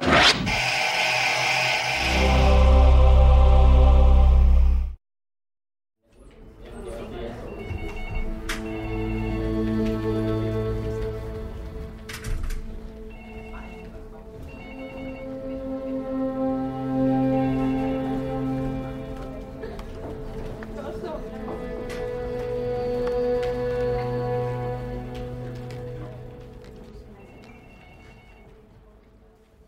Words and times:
Yeah. 0.00 0.49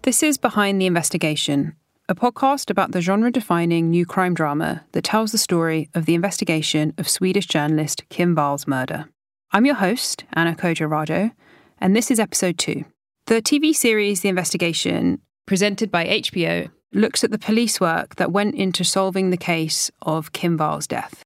This 0.05 0.24
is 0.24 0.37
Behind 0.37 0.80
the 0.80 0.87
Investigation, 0.87 1.77
a 2.09 2.15
podcast 2.16 2.70
about 2.70 2.91
the 2.91 3.01
genre 3.01 3.30
defining 3.30 3.88
new 3.88 4.04
crime 4.04 4.35
drama 4.35 4.85
that 4.90 5.04
tells 5.04 5.30
the 5.30 5.38
story 5.38 5.90
of 5.95 6.07
the 6.07 6.16
investigation 6.16 6.93
of 6.99 7.09
Swedish 7.09 7.46
journalist 7.46 8.02
Kim 8.09 8.35
Wall's 8.35 8.66
murder. 8.66 9.09
I'm 9.52 9.65
your 9.65 9.76
host, 9.76 10.24
Anna 10.32 10.57
Kojo 10.57 11.30
and 11.80 11.95
this 11.95 12.10
is 12.10 12.18
episode 12.18 12.59
two. 12.59 12.85
The 13.26 13.41
TV 13.41 13.73
series 13.73 14.23
The 14.23 14.29
Investigation, 14.29 15.21
presented 15.46 15.93
by 15.93 16.04
HBO, 16.07 16.69
looks 16.93 17.23
at 17.23 17.30
the 17.30 17.38
police 17.38 17.80
work 17.80 18.16
that 18.16 18.32
went 18.32 18.57
into 18.57 18.82
solving 18.82 19.30
the 19.30 19.37
case 19.37 19.88
of 20.02 20.32
Kim 20.32 20.57
Wall's 20.57 20.88
death. 20.88 21.23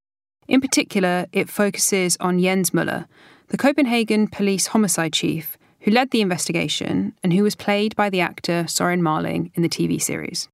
In 0.49 0.61
particular, 0.61 1.25
it 1.33 1.49
focuses 1.49 2.19
on 2.21 2.39
Jens 2.39 2.73
Møller, 2.73 3.07
the 3.49 3.57
Copenhagen 3.57 4.29
police 4.29 4.67
homicide 4.67 5.15
chief 5.15 5.57
who 5.87 5.93
led 5.93 6.11
the 6.11 6.21
investigation 6.21 7.15
and 7.23 7.33
who 7.33 7.45
was 7.45 7.55
played 7.55 7.95
by 7.95 8.11
the 8.11 8.21
actor 8.21 8.67
Soren 8.67 9.01
Malling 9.01 9.53
in 9.55 9.63
the 9.63 9.69
TV 9.69 10.03
series. 10.03 10.49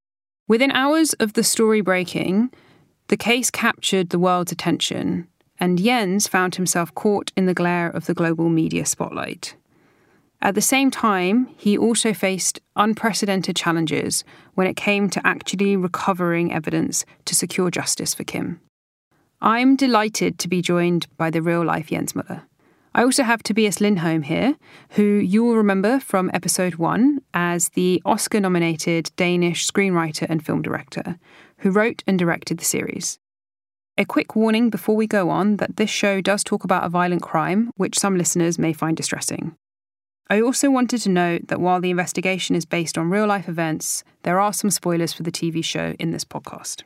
Within 0.46 0.70
hours 0.70 1.14
of 1.14 1.32
the 1.32 1.42
story 1.42 1.80
breaking, 1.80 2.50
the 3.08 3.16
case 3.16 3.50
captured 3.50 4.10
the 4.10 4.18
world's 4.18 4.52
attention, 4.52 5.26
and 5.58 5.82
Jens 5.82 6.28
found 6.28 6.56
himself 6.56 6.94
caught 6.94 7.32
in 7.34 7.46
the 7.46 7.54
glare 7.54 7.88
of 7.88 8.04
the 8.04 8.12
global 8.12 8.50
media 8.50 8.84
spotlight. 8.84 9.56
At 10.42 10.54
the 10.54 10.60
same 10.60 10.90
time, 10.90 11.48
he 11.56 11.78
also 11.78 12.12
faced 12.12 12.60
unprecedented 12.76 13.56
challenges 13.56 14.24
when 14.52 14.66
it 14.66 14.76
came 14.76 15.08
to 15.08 15.26
actually 15.26 15.78
recovering 15.78 16.52
evidence 16.52 17.06
to 17.24 17.34
secure 17.34 17.70
justice 17.70 18.12
for 18.12 18.24
Kim. 18.24 18.60
I'm 19.40 19.76
delighted 19.76 20.38
to 20.40 20.48
be 20.48 20.60
joined 20.60 21.06
by 21.16 21.30
the 21.30 21.40
real 21.40 21.64
life 21.64 21.88
Jens 21.88 22.12
Møller. 22.12 22.42
I 22.94 23.04
also 23.04 23.22
have 23.22 23.42
Tobias 23.42 23.80
Lindholm 23.80 24.22
here, 24.22 24.56
who 24.90 25.02
you 25.02 25.42
will 25.42 25.56
remember 25.56 25.98
from 25.98 26.30
episode 26.34 26.74
one 26.74 27.22
as 27.32 27.70
the 27.70 28.02
Oscar 28.04 28.38
nominated 28.38 29.10
Danish 29.16 29.66
screenwriter 29.66 30.26
and 30.28 30.44
film 30.44 30.60
director, 30.60 31.18
who 31.58 31.70
wrote 31.70 32.02
and 32.06 32.18
directed 32.18 32.58
the 32.58 32.66
series. 32.66 33.18
A 33.96 34.04
quick 34.04 34.36
warning 34.36 34.68
before 34.68 34.94
we 34.94 35.06
go 35.06 35.30
on 35.30 35.56
that 35.56 35.76
this 35.76 35.88
show 35.88 36.20
does 36.20 36.44
talk 36.44 36.64
about 36.64 36.84
a 36.84 36.90
violent 36.90 37.22
crime, 37.22 37.70
which 37.76 37.98
some 37.98 38.18
listeners 38.18 38.58
may 38.58 38.74
find 38.74 38.94
distressing. 38.94 39.56
I 40.28 40.42
also 40.42 40.70
wanted 40.70 41.00
to 41.02 41.08
note 41.08 41.48
that 41.48 41.60
while 41.60 41.80
the 41.80 41.90
investigation 41.90 42.56
is 42.56 42.66
based 42.66 42.98
on 42.98 43.10
real 43.10 43.26
life 43.26 43.48
events, 43.48 44.04
there 44.22 44.38
are 44.38 44.52
some 44.52 44.70
spoilers 44.70 45.14
for 45.14 45.22
the 45.22 45.32
TV 45.32 45.64
show 45.64 45.94
in 45.98 46.10
this 46.10 46.24
podcast. 46.24 46.82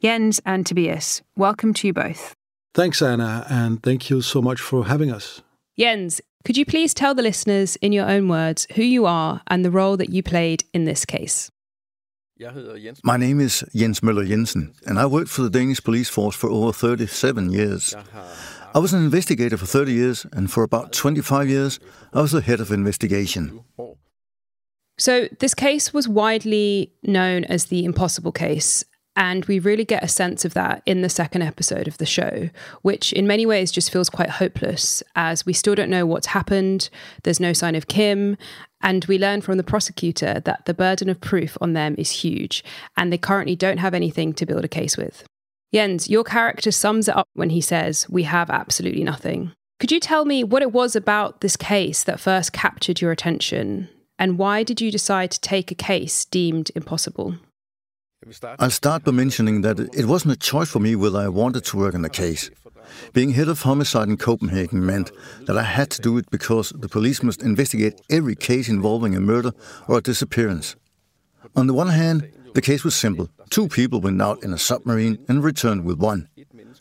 Jens 0.00 0.40
and 0.46 0.64
Tobias, 0.64 1.22
welcome 1.36 1.74
to 1.74 1.88
you 1.88 1.92
both. 1.92 2.34
Thanks, 2.74 3.02
Anna, 3.02 3.46
and 3.50 3.82
thank 3.82 4.08
you 4.08 4.22
so 4.22 4.40
much 4.40 4.60
for 4.60 4.86
having 4.86 5.12
us. 5.12 5.42
Jens, 5.78 6.22
could 6.44 6.56
you 6.56 6.64
please 6.64 6.94
tell 6.94 7.14
the 7.14 7.22
listeners 7.22 7.76
in 7.76 7.92
your 7.92 8.08
own 8.08 8.28
words 8.28 8.66
who 8.74 8.82
you 8.82 9.04
are 9.04 9.42
and 9.48 9.64
the 9.64 9.70
role 9.70 9.96
that 9.98 10.10
you 10.10 10.22
played 10.22 10.64
in 10.72 10.84
this 10.84 11.04
case? 11.04 11.50
My 13.04 13.16
name 13.16 13.40
is 13.40 13.62
Jens 13.74 14.00
Møller 14.00 14.26
Jensen, 14.26 14.74
and 14.86 14.98
I 14.98 15.06
worked 15.06 15.28
for 15.28 15.42
the 15.42 15.50
Danish 15.50 15.84
police 15.84 16.08
force 16.08 16.34
for 16.34 16.50
over 16.50 16.72
37 16.72 17.52
years. 17.52 17.94
I 18.74 18.78
was 18.78 18.94
an 18.94 19.04
investigator 19.04 19.58
for 19.58 19.66
30 19.66 19.92
years, 19.92 20.26
and 20.32 20.50
for 20.50 20.62
about 20.62 20.92
25 20.92 21.48
years, 21.48 21.78
I 22.12 22.22
was 22.22 22.32
the 22.32 22.40
head 22.40 22.60
of 22.60 22.72
investigation. 22.72 23.60
So, 24.98 25.28
this 25.40 25.54
case 25.54 25.92
was 25.92 26.08
widely 26.08 26.92
known 27.02 27.44
as 27.44 27.66
the 27.66 27.84
impossible 27.84 28.32
case, 28.32 28.84
and 29.14 29.44
we 29.44 29.58
really 29.58 29.84
get 29.84 30.02
a 30.02 30.08
sense 30.08 30.44
of 30.44 30.54
that 30.54 30.82
in 30.86 31.02
the 31.02 31.08
second 31.08 31.42
episode 31.42 31.86
of 31.86 31.98
the 31.98 32.06
show, 32.06 32.48
which 32.80 33.12
in 33.12 33.26
many 33.26 33.44
ways 33.44 33.70
just 33.70 33.92
feels 33.92 34.08
quite 34.08 34.30
hopeless 34.30 35.02
as 35.14 35.44
we 35.44 35.52
still 35.52 35.74
don't 35.74 35.90
know 35.90 36.06
what's 36.06 36.28
happened. 36.28 36.88
There's 37.22 37.40
no 37.40 37.52
sign 37.52 37.74
of 37.74 37.88
Kim. 37.88 38.38
And 38.80 39.04
we 39.04 39.18
learn 39.18 39.42
from 39.42 39.58
the 39.58 39.64
prosecutor 39.64 40.40
that 40.40 40.64
the 40.64 40.74
burden 40.74 41.08
of 41.08 41.20
proof 41.20 41.56
on 41.60 41.74
them 41.74 41.94
is 41.98 42.10
huge, 42.10 42.64
and 42.96 43.12
they 43.12 43.18
currently 43.18 43.54
don't 43.54 43.78
have 43.78 43.94
anything 43.94 44.32
to 44.34 44.46
build 44.46 44.64
a 44.64 44.68
case 44.68 44.96
with. 44.96 45.24
Jens, 45.72 46.10
your 46.10 46.24
character 46.24 46.70
sums 46.70 47.08
it 47.08 47.16
up 47.16 47.28
when 47.34 47.50
he 47.50 47.60
says, 47.60 48.08
We 48.08 48.24
have 48.24 48.50
absolutely 48.50 49.04
nothing. 49.04 49.52
Could 49.78 49.92
you 49.92 50.00
tell 50.00 50.24
me 50.24 50.42
what 50.42 50.62
it 50.62 50.72
was 50.72 50.96
about 50.96 51.40
this 51.40 51.56
case 51.56 52.02
that 52.04 52.20
first 52.20 52.52
captured 52.52 53.00
your 53.00 53.12
attention? 53.12 53.88
And 54.18 54.38
why 54.38 54.62
did 54.62 54.80
you 54.80 54.90
decide 54.90 55.30
to 55.30 55.40
take 55.40 55.70
a 55.70 55.76
case 55.76 56.24
deemed 56.24 56.70
impossible? 56.74 57.36
I'll 58.58 58.70
start 58.70 59.04
by 59.04 59.10
mentioning 59.10 59.62
that 59.62 59.80
it 59.80 60.06
wasn't 60.06 60.34
a 60.34 60.38
choice 60.38 60.70
for 60.70 60.78
me 60.78 60.94
whether 60.94 61.18
I 61.18 61.28
wanted 61.28 61.64
to 61.64 61.76
work 61.76 61.94
in 61.94 62.02
the 62.02 62.10
case. 62.10 62.50
Being 63.12 63.30
head 63.30 63.48
of 63.48 63.62
homicide 63.62 64.08
in 64.08 64.16
Copenhagen 64.16 64.84
meant 64.86 65.10
that 65.46 65.58
I 65.58 65.62
had 65.62 65.90
to 65.90 66.02
do 66.02 66.18
it 66.18 66.30
because 66.30 66.70
the 66.70 66.88
police 66.88 67.22
must 67.22 67.42
investigate 67.42 68.00
every 68.10 68.36
case 68.36 68.68
involving 68.68 69.16
a 69.16 69.20
murder 69.20 69.52
or 69.88 69.98
a 69.98 70.02
disappearance. 70.02 70.76
On 71.56 71.66
the 71.66 71.74
one 71.74 71.88
hand, 71.88 72.30
the 72.54 72.62
case 72.62 72.84
was 72.84 72.94
simple. 72.94 73.28
Two 73.50 73.66
people 73.66 74.00
went 74.00 74.22
out 74.22 74.42
in 74.44 74.52
a 74.52 74.58
submarine 74.58 75.18
and 75.28 75.42
returned 75.42 75.84
with 75.84 75.98
one. 75.98 76.28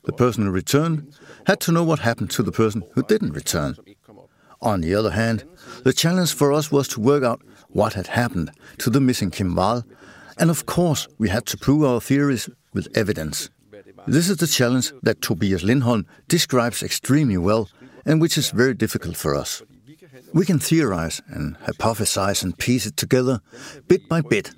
The 0.04 0.14
person 0.14 0.46
who 0.46 0.52
returned 0.52 1.14
had 1.48 1.60
to 1.62 1.72
know 1.72 1.84
what 1.84 2.00
happened 2.00 2.32
to 2.32 2.44
the 2.44 2.52
person 2.52 2.84
who 2.94 3.04
didn't 3.04 3.34
return. 3.34 3.76
On 4.62 4.82
the 4.82 4.94
other 4.94 5.12
hand, 5.12 5.44
the 5.84 5.94
challenge 5.94 6.34
for 6.34 6.54
us 6.54 6.72
was 6.72 6.88
to 6.90 7.00
work 7.00 7.24
out 7.24 7.42
what 7.70 7.94
had 7.94 8.08
happened 8.08 8.52
to 8.78 8.90
the 8.90 9.02
missing 9.02 9.32
Kim 9.32 9.56
Wall 9.56 9.84
and 10.42 10.50
of 10.50 10.66
course, 10.66 11.08
we 11.20 11.30
had 11.30 11.46
to 11.46 11.58
prove 11.58 11.84
our 11.84 12.02
theories 12.02 12.50
with 12.74 12.88
evidence. 12.98 13.52
This 14.08 14.28
is 14.28 14.38
the 14.38 14.48
challenge 14.48 14.92
that 15.04 15.22
Tobias 15.22 15.62
Lindholm 15.62 16.08
describes 16.28 16.82
extremely 16.82 17.38
well 17.38 17.70
and 18.06 18.20
which 18.20 18.40
is 18.40 18.50
very 18.50 18.74
difficult 18.74 19.16
for 19.16 19.36
us. 19.36 19.62
We 20.34 20.46
can 20.46 20.58
theorize 20.58 21.22
and 21.28 21.58
hypothesize 21.60 22.44
and 22.44 22.58
piece 22.58 22.88
it 22.88 22.98
together 22.98 23.40
bit 23.88 24.10
by 24.10 24.22
bit, 24.22 24.52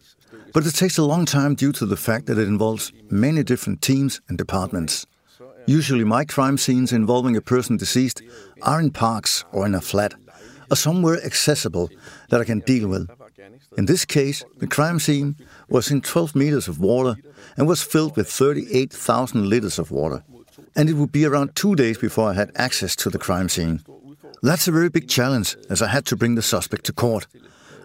but 0.53 0.65
it 0.65 0.75
takes 0.75 0.97
a 0.97 1.03
long 1.03 1.25
time 1.25 1.53
due 1.53 1.73
to 1.73 1.85
the 1.85 1.97
fact 1.97 2.27
that 2.27 2.37
it 2.37 2.47
involves 2.47 2.93
many 3.09 3.43
different 3.43 3.81
teams 3.81 4.21
and 4.29 4.37
departments. 4.37 5.05
Usually, 5.65 6.05
my 6.05 6.23
crime 6.23 6.57
scenes 6.57 6.93
involving 6.93 7.35
a 7.35 7.41
person 7.41 7.75
deceased 7.75 8.21
are 8.61 8.79
in 8.79 8.91
parks 8.91 9.43
or 9.51 9.65
in 9.65 9.75
a 9.75 9.81
flat, 9.81 10.13
or 10.71 10.77
somewhere 10.77 11.23
accessible 11.25 11.89
that 12.29 12.39
I 12.39 12.45
can 12.45 12.59
deal 12.59 12.87
with. 12.87 13.09
In 13.77 13.85
this 13.85 14.05
case, 14.05 14.43
the 14.57 14.67
crime 14.67 14.99
scene 14.99 15.35
was 15.69 15.91
in 15.91 16.01
12 16.01 16.35
meters 16.35 16.67
of 16.67 16.79
water 16.79 17.15
and 17.57 17.67
was 17.67 17.81
filled 17.81 18.15
with 18.15 18.29
38,000 18.29 19.49
liters 19.49 19.79
of 19.79 19.91
water. 19.91 20.23
And 20.75 20.89
it 20.89 20.93
would 20.93 21.11
be 21.11 21.25
around 21.25 21.55
two 21.55 21.75
days 21.75 21.97
before 21.97 22.29
I 22.29 22.33
had 22.33 22.51
access 22.55 22.95
to 22.97 23.09
the 23.09 23.19
crime 23.19 23.49
scene. 23.49 23.81
That's 24.41 24.67
a 24.67 24.71
very 24.71 24.89
big 24.89 25.07
challenge, 25.07 25.55
as 25.69 25.81
I 25.81 25.87
had 25.87 26.05
to 26.07 26.15
bring 26.15 26.35
the 26.35 26.41
suspect 26.41 26.85
to 26.85 26.93
court. 26.93 27.27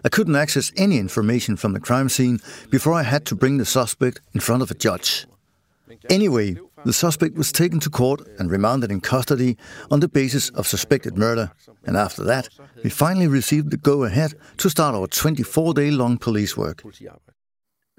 I 0.04 0.08
couldn't 0.08 0.36
access 0.36 0.72
any 0.76 0.98
information 0.98 1.56
from 1.56 1.72
the 1.72 1.80
crime 1.80 2.08
scene 2.08 2.40
before 2.70 2.94
I 2.94 3.02
had 3.02 3.24
to 3.26 3.34
bring 3.34 3.58
the 3.58 3.64
suspect 3.64 4.20
in 4.32 4.40
front 4.40 4.62
of 4.62 4.70
a 4.70 4.74
judge. 4.74 5.26
Anyway, 6.10 6.56
the 6.84 6.92
suspect 6.92 7.36
was 7.36 7.52
taken 7.52 7.80
to 7.80 7.90
court 7.90 8.20
and 8.38 8.50
remanded 8.50 8.90
in 8.90 9.00
custody 9.00 9.56
on 9.90 10.00
the 10.00 10.08
basis 10.08 10.50
of 10.50 10.66
suspected 10.66 11.16
murder. 11.16 11.50
And 11.84 11.96
after 11.96 12.24
that, 12.24 12.48
we 12.82 12.90
finally 12.90 13.26
received 13.26 13.70
the 13.70 13.76
go 13.76 14.04
ahead 14.04 14.34
to 14.58 14.70
start 14.70 14.94
our 14.94 15.06
24 15.06 15.74
day 15.74 15.90
long 15.90 16.18
police 16.18 16.56
work. 16.56 16.82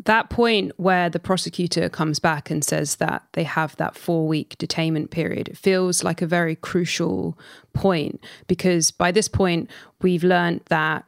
That 0.06 0.30
point 0.30 0.72
where 0.78 1.10
the 1.10 1.20
prosecutor 1.20 1.90
comes 1.90 2.20
back 2.20 2.50
and 2.50 2.64
says 2.64 2.98
that 2.98 3.24
they 3.34 3.44
have 3.44 3.76
that 3.78 3.96
four 3.96 4.28
week 4.28 4.58
detainment 4.58 5.10
period, 5.10 5.48
it 5.50 5.58
feels 5.58 6.04
like 6.04 6.22
a 6.22 6.28
very 6.28 6.56
crucial 6.56 7.38
point 7.74 8.24
because 8.48 8.92
by 8.92 9.12
this 9.12 9.28
point, 9.28 9.70
we've 10.02 10.24
learned 10.24 10.62
that 10.70 11.06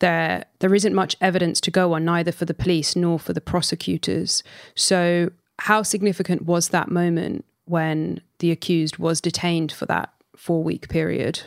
there 0.00 0.44
there 0.58 0.74
isn't 0.74 0.94
much 0.94 1.16
evidence 1.20 1.60
to 1.62 1.70
go 1.70 1.94
on 1.94 2.04
neither 2.04 2.32
for 2.32 2.44
the 2.44 2.54
police 2.54 2.94
nor 2.94 3.18
for 3.18 3.32
the 3.32 3.40
prosecutors. 3.40 4.42
So 4.74 5.30
how 5.60 5.82
significant 5.82 6.42
was 6.42 6.68
that 6.68 6.90
moment 6.90 7.44
when 7.64 8.20
the 8.40 8.50
accused 8.50 8.98
was 8.98 9.20
detained 9.20 9.72
for 9.72 9.86
that 9.86 10.12
4-week 10.36 10.88
period? 10.88 11.42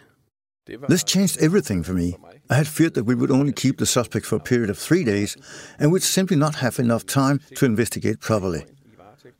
This 0.65 1.03
changed 1.03 1.37
everything 1.39 1.83
for 1.83 1.93
me. 1.93 2.15
I 2.49 2.55
had 2.55 2.67
feared 2.67 2.93
that 2.93 3.03
we 3.03 3.15
would 3.15 3.31
only 3.31 3.51
keep 3.51 3.77
the 3.77 3.85
suspect 3.85 4.25
for 4.25 4.37
a 4.37 4.39
period 4.39 4.69
of 4.69 4.77
three 4.77 5.03
days 5.03 5.35
and 5.79 5.91
would 5.91 6.03
simply 6.03 6.37
not 6.37 6.55
have 6.55 6.79
enough 6.79 7.05
time 7.05 7.41
to 7.55 7.65
investigate 7.65 8.19
properly. 8.19 8.65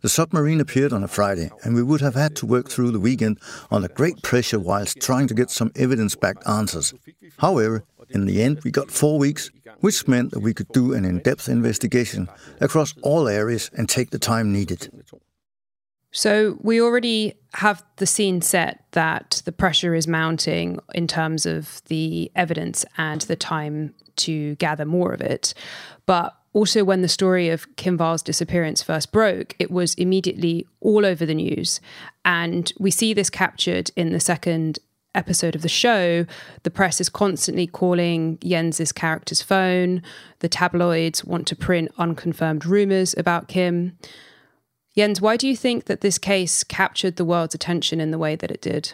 The 0.02 0.10
submarine 0.10 0.60
appeared 0.60 0.94
on 0.94 1.04
a 1.04 1.08
Friday, 1.08 1.50
and 1.64 1.74
we 1.74 1.82
would 1.82 2.02
have 2.02 2.16
had 2.16 2.36
to 2.38 2.46
work 2.46 2.70
through 2.70 2.92
the 2.92 3.00
weekend 3.00 3.40
under 3.72 3.88
great 3.88 4.22
pressure 4.22 4.60
whilst 4.60 5.00
trying 5.00 5.28
to 5.28 5.34
get 5.34 5.50
some 5.50 5.72
evidence 5.76 6.16
backed 6.16 6.48
answers. 6.48 6.94
However, 7.38 7.84
in 8.10 8.26
the 8.26 8.42
end, 8.42 8.62
we 8.64 8.72
got 8.72 8.92
four 8.92 9.18
weeks, 9.18 9.50
which 9.80 10.08
meant 10.08 10.32
that 10.32 10.40
we 10.40 10.54
could 10.54 10.68
do 10.70 10.94
an 10.94 11.06
in 11.06 11.20
depth 11.20 11.50
investigation 11.50 12.28
across 12.62 12.94
all 13.02 13.28
areas 13.28 13.70
and 13.78 13.88
take 13.88 14.12
the 14.12 14.20
time 14.20 14.52
needed. 14.52 14.92
So 16.18 16.58
we 16.62 16.82
already 16.82 17.36
have 17.54 17.84
the 17.98 18.08
scene 18.08 18.42
set 18.42 18.84
that 18.94 19.44
the 19.46 19.52
pressure 19.52 19.94
is 19.94 20.08
mounting 20.08 20.80
in 20.96 21.06
terms 21.06 21.46
of 21.46 21.84
the 21.90 22.32
evidence 22.36 22.84
and 22.98 23.22
the 23.22 23.36
time 23.36 23.94
to 24.16 24.56
gather 24.56 24.84
more 24.84 25.14
of 25.14 25.22
it. 25.22 25.54
But 26.08 26.36
also, 26.54 26.84
when 26.84 27.04
the 27.04 27.08
story 27.08 27.50
of 27.50 27.76
Kim 27.76 27.98
Wall's 27.98 28.24
disappearance 28.24 28.82
first 28.82 29.12
broke, 29.12 29.56
it 29.60 29.70
was 29.70 29.94
immediately 29.94 30.66
all 30.82 31.06
over 31.06 31.24
the 31.24 31.36
news. 31.36 31.80
And 32.26 32.74
we 32.80 32.90
see 32.90 33.14
this 33.14 33.30
captured 33.30 33.92
in 33.96 34.12
the 34.12 34.20
second 34.20 34.80
episode 35.14 35.54
of 35.54 35.62
the 35.62 35.70
show. 35.70 36.26
The 36.64 36.72
press 36.72 37.00
is 37.00 37.10
constantly 37.10 37.68
calling 37.68 38.40
Jens's 38.44 38.92
character's 38.92 39.44
phone. 39.44 40.02
The 40.40 40.50
tabloids 40.50 41.24
want 41.24 41.46
to 41.50 41.56
print 41.56 41.92
unconfirmed 42.00 42.66
rumors 42.66 43.14
about 43.16 43.48
Kim. 43.48 44.00
Jens, 44.98 45.22
why 45.22 45.38
do 45.38 45.48
you 45.48 45.56
think 45.56 45.86
that 45.86 46.02
this 46.02 46.18
case 46.18 46.64
captured 46.64 47.18
the 47.18 47.26
world's 47.26 47.54
attention 47.54 48.02
in 48.02 48.10
the 48.10 48.18
way 48.18 48.36
that 48.36 48.50
it 48.50 48.62
did? 48.62 48.94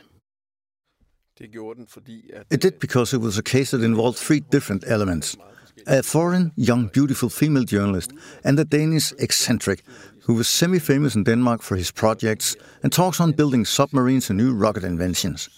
It 1.40 2.60
did 2.60 2.80
because 2.80 3.14
it 3.14 3.22
was 3.22 3.38
a 3.38 3.44
case 3.44 3.72
that 3.72 3.82
involved 3.82 4.18
three 4.18 4.42
different 4.42 4.84
elements 4.86 5.38
a 5.88 6.04
foreign, 6.04 6.52
young, 6.56 6.88
beautiful 6.88 7.30
female 7.30 7.64
journalist, 7.64 8.12
and 8.44 8.60
a 8.60 8.66
Danish 8.66 9.12
eccentric 9.14 9.84
who 10.22 10.34
was 10.34 10.48
semi 10.48 10.80
famous 10.80 11.16
in 11.16 11.24
Denmark 11.24 11.62
for 11.62 11.78
his 11.78 11.90
projects 11.90 12.56
and 12.84 12.92
talks 12.92 13.20
on 13.20 13.32
building 13.32 13.66
submarines 13.66 14.30
and 14.30 14.38
new 14.38 14.54
rocket 14.54 14.84
inventions. 14.84 15.50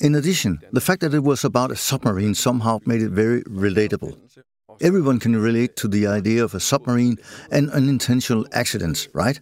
In 0.00 0.14
addition, 0.16 0.58
the 0.72 0.80
fact 0.80 1.00
that 1.00 1.14
it 1.14 1.22
was 1.22 1.44
about 1.44 1.70
a 1.70 1.76
submarine 1.76 2.34
somehow 2.34 2.80
made 2.84 3.02
it 3.02 3.10
very 3.10 3.42
relatable. 3.44 4.16
Everyone 4.80 5.18
can 5.18 5.34
relate 5.36 5.76
to 5.76 5.88
the 5.88 6.06
idea 6.06 6.44
of 6.44 6.54
a 6.54 6.60
submarine 6.60 7.16
and 7.50 7.70
unintentional 7.70 8.46
accidents, 8.52 9.08
right? 9.14 9.40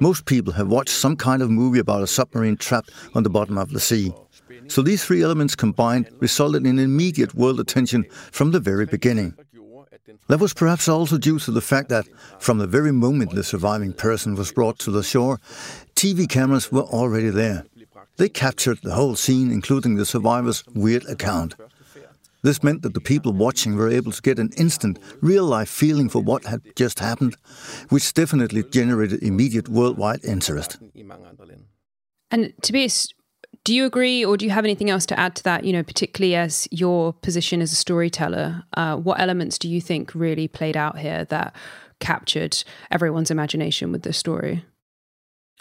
Most 0.00 0.26
people 0.26 0.52
have 0.54 0.68
watched 0.68 0.90
some 0.94 1.16
kind 1.16 1.42
of 1.42 1.50
movie 1.50 1.78
about 1.78 2.02
a 2.02 2.06
submarine 2.06 2.56
trapped 2.56 2.90
on 3.14 3.22
the 3.22 3.30
bottom 3.30 3.58
of 3.58 3.70
the 3.70 3.80
sea. 3.80 4.12
So 4.68 4.82
these 4.82 5.04
three 5.04 5.22
elements 5.22 5.56
combined 5.56 6.08
resulted 6.20 6.66
in 6.66 6.78
immediate 6.78 7.34
world 7.34 7.58
attention 7.58 8.04
from 8.30 8.50
the 8.50 8.60
very 8.60 8.86
beginning. 8.86 9.34
That 10.28 10.40
was 10.40 10.54
perhaps 10.54 10.88
also 10.88 11.18
due 11.18 11.38
to 11.40 11.50
the 11.50 11.60
fact 11.60 11.88
that, 11.88 12.06
from 12.38 12.58
the 12.58 12.66
very 12.66 12.92
moment 12.92 13.34
the 13.34 13.44
surviving 13.44 13.92
person 13.92 14.34
was 14.34 14.52
brought 14.52 14.78
to 14.80 14.90
the 14.90 15.02
shore, 15.02 15.38
TV 15.94 16.28
cameras 16.28 16.70
were 16.70 16.82
already 16.82 17.30
there. 17.30 17.64
They 18.16 18.28
captured 18.28 18.80
the 18.82 18.94
whole 18.94 19.16
scene, 19.16 19.50
including 19.50 19.94
the 19.94 20.04
survivor's 20.04 20.64
weird 20.74 21.04
account. 21.06 21.54
This 22.42 22.62
meant 22.62 22.82
that 22.82 22.94
the 22.94 23.00
people 23.00 23.32
watching 23.32 23.74
were 23.74 23.88
able 23.88 24.12
to 24.12 24.22
get 24.22 24.38
an 24.38 24.50
instant, 24.56 24.98
real 25.20 25.44
life 25.44 25.68
feeling 25.68 26.08
for 26.08 26.22
what 26.22 26.44
had 26.44 26.62
just 26.76 27.00
happened, 27.00 27.36
which 27.88 28.14
definitely 28.14 28.62
generated 28.62 29.22
immediate 29.22 29.68
worldwide 29.68 30.24
interest. 30.24 30.78
And 32.30 32.52
Tobias, 32.62 33.08
do 33.64 33.74
you 33.74 33.84
agree, 33.84 34.24
or 34.24 34.36
do 34.36 34.44
you 34.44 34.50
have 34.50 34.64
anything 34.64 34.88
else 34.90 35.04
to 35.06 35.18
add 35.18 35.34
to 35.36 35.42
that? 35.44 35.64
You 35.64 35.72
know, 35.72 35.82
particularly 35.82 36.34
as 36.36 36.68
your 36.70 37.12
position 37.12 37.60
as 37.60 37.72
a 37.72 37.76
storyteller, 37.76 38.62
uh, 38.74 38.96
what 38.96 39.20
elements 39.20 39.58
do 39.58 39.68
you 39.68 39.80
think 39.80 40.14
really 40.14 40.48
played 40.48 40.76
out 40.76 40.98
here 40.98 41.24
that 41.26 41.54
captured 42.00 42.62
everyone's 42.90 43.30
imagination 43.30 43.90
with 43.90 44.02
this 44.02 44.16
story? 44.16 44.64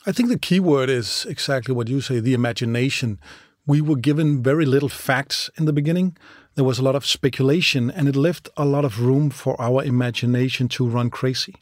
I 0.05 0.11
think 0.11 0.29
the 0.29 0.39
key 0.39 0.59
word 0.59 0.89
is 0.89 1.25
exactly 1.27 1.73
what 1.73 1.89
you 1.89 1.99
say 1.99 2.19
the 2.19 2.33
imagination. 2.33 3.19
We 3.67 3.81
were 3.81 3.97
given 3.97 4.41
very 4.41 4.65
little 4.65 4.89
facts 4.89 5.49
in 5.57 5.65
the 5.65 5.73
beginning. 5.73 6.17
There 6.55 6.63
was 6.63 6.79
a 6.79 6.83
lot 6.83 6.95
of 6.95 7.05
speculation, 7.05 7.91
and 7.91 8.07
it 8.07 8.15
left 8.15 8.49
a 8.55 8.63
lot 8.63 8.85
of 8.85 9.01
room 9.01 9.29
for 9.29 9.59
our 9.61 9.83
imagination 9.83 10.69
to 10.69 10.87
run 10.87 11.09
crazy. 11.09 11.55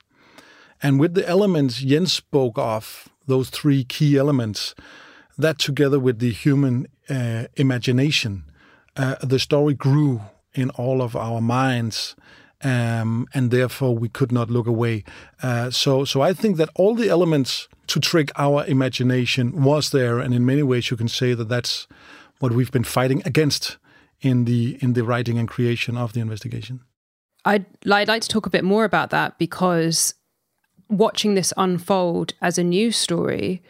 And 0.84 1.00
with 1.00 1.16
the 1.16 1.28
elements 1.28 1.80
Jens 1.80 2.14
spoke 2.14 2.60
of, 2.60 3.10
those 3.26 3.50
three 3.50 3.84
key 3.84 4.18
elements, 4.18 4.76
that 5.36 5.58
together 5.58 6.00
with 6.00 6.20
the 6.20 6.32
human 6.32 6.88
uh, 7.10 7.46
imagination, 7.56 8.44
uh, 8.96 9.16
the 9.24 9.40
story 9.40 9.74
grew 9.74 10.22
in 10.54 10.70
all 10.72 11.02
of 11.02 11.16
our 11.16 11.42
minds. 11.42 12.16
Um, 12.64 13.28
and 13.34 13.52
therefore 13.52 13.96
we 13.96 14.10
could 14.10 14.32
not 14.32 14.50
look 14.50 14.66
away. 14.66 15.04
Uh, 15.44 15.70
so, 15.72 16.06
so 16.06 16.22
I 16.22 16.34
think 16.34 16.58
that 16.58 16.70
all 16.76 16.96
the 16.96 17.10
elements 17.10 17.68
to 17.88 18.00
trick 18.00 18.32
our 18.36 18.66
imagination 18.66 19.64
was 19.64 19.92
there, 19.92 20.20
and 20.20 20.34
in 20.34 20.46
many 20.46 20.64
ways 20.64 20.90
you 20.90 20.98
can 20.98 21.08
say 21.08 21.34
that 21.34 21.50
that's 21.50 21.88
what 22.40 22.52
we've 22.52 22.72
been 22.72 22.84
fighting 22.84 23.22
against 23.26 23.78
in 24.22 24.46
the 24.46 24.78
in 24.82 24.94
the 24.94 25.04
writing 25.04 25.38
and 25.38 25.48
creation 25.48 25.98
of 25.98 26.14
the 26.14 26.20
investigation. 26.20 26.82
I'd, 27.46 27.66
I'd 27.90 28.08
like 28.08 28.24
to 28.24 28.28
talk 28.28 28.46
a 28.46 28.50
bit 28.50 28.64
more 28.64 28.86
about 28.86 29.12
that 29.12 29.38
because 29.38 30.16
watching 30.90 31.36
this 31.36 31.54
unfold 31.58 32.34
as 32.42 32.58
a 32.58 32.64
news 32.64 32.98
story, 32.98 33.62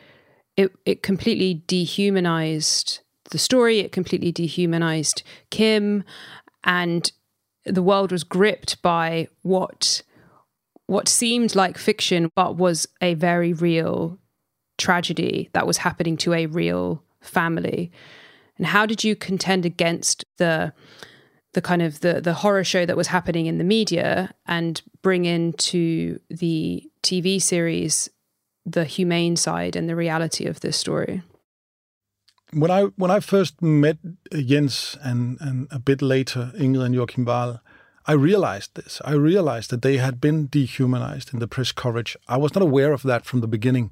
it 0.56 0.72
it 0.86 1.04
completely 1.04 1.64
dehumanized 1.68 3.00
the 3.32 3.38
story. 3.38 3.80
It 3.80 3.92
completely 3.92 4.32
dehumanized 4.32 5.24
Kim, 5.50 6.04
and 6.64 7.12
the 7.66 7.84
world 7.84 8.12
was 8.12 8.24
gripped 8.24 8.82
by 8.82 9.28
what 9.42 10.04
what 10.88 11.08
seemed 11.08 11.56
like 11.56 11.78
fiction, 11.78 12.30
but 12.36 12.58
was 12.58 12.88
a 13.02 13.14
very 13.16 13.54
real 13.54 14.20
tragedy 14.78 15.50
that 15.54 15.66
was 15.66 15.78
happening 15.78 16.18
to 16.18 16.34
a 16.34 16.46
real 16.46 17.04
family. 17.22 17.92
And 18.58 18.68
how 18.68 18.86
did 18.86 19.04
you 19.04 19.16
contend 19.16 19.66
against 19.66 20.26
the 20.38 20.74
the 21.54 21.62
kind 21.62 21.82
of 21.82 22.02
the 22.02 22.22
the 22.22 22.34
horror 22.34 22.64
show 22.64 22.86
that 22.86 22.98
was 22.98 23.08
happening 23.08 23.46
in 23.46 23.58
the 23.58 23.64
media 23.64 24.34
and 24.46 24.82
bring 25.02 25.26
into 25.26 26.20
the 26.30 26.84
TV 27.02 27.42
series 27.42 28.10
the 28.66 28.84
humane 28.84 29.36
side 29.36 29.76
and 29.76 29.88
the 29.88 29.96
reality 29.96 30.46
of 30.46 30.60
this 30.60 30.78
story? 30.78 31.22
When 32.52 32.72
I 32.72 32.84
when 32.98 33.12
I 33.12 33.20
first 33.20 33.62
met 33.62 33.98
Jens 34.32 34.98
and 35.02 35.38
and 35.42 35.68
a 35.72 35.80
bit 35.80 36.02
later 36.02 36.52
Ingrid 36.58 36.86
and 36.86 36.96
Joachim 36.96 37.26
Wall, 37.26 37.62
I 38.08 38.14
realized 38.14 38.76
this. 38.76 39.02
I 39.04 39.14
realized 39.14 39.72
that 39.72 39.82
they 39.82 39.98
had 39.98 40.22
been 40.22 40.46
dehumanized 40.46 41.34
in 41.34 41.40
the 41.40 41.48
press 41.48 41.72
coverage. 41.72 42.16
I 42.28 42.38
was 42.38 42.54
not 42.54 42.62
aware 42.62 42.94
of 42.94 43.02
that 43.04 43.26
from 43.26 43.42
the 43.42 43.48
beginning. 43.48 43.92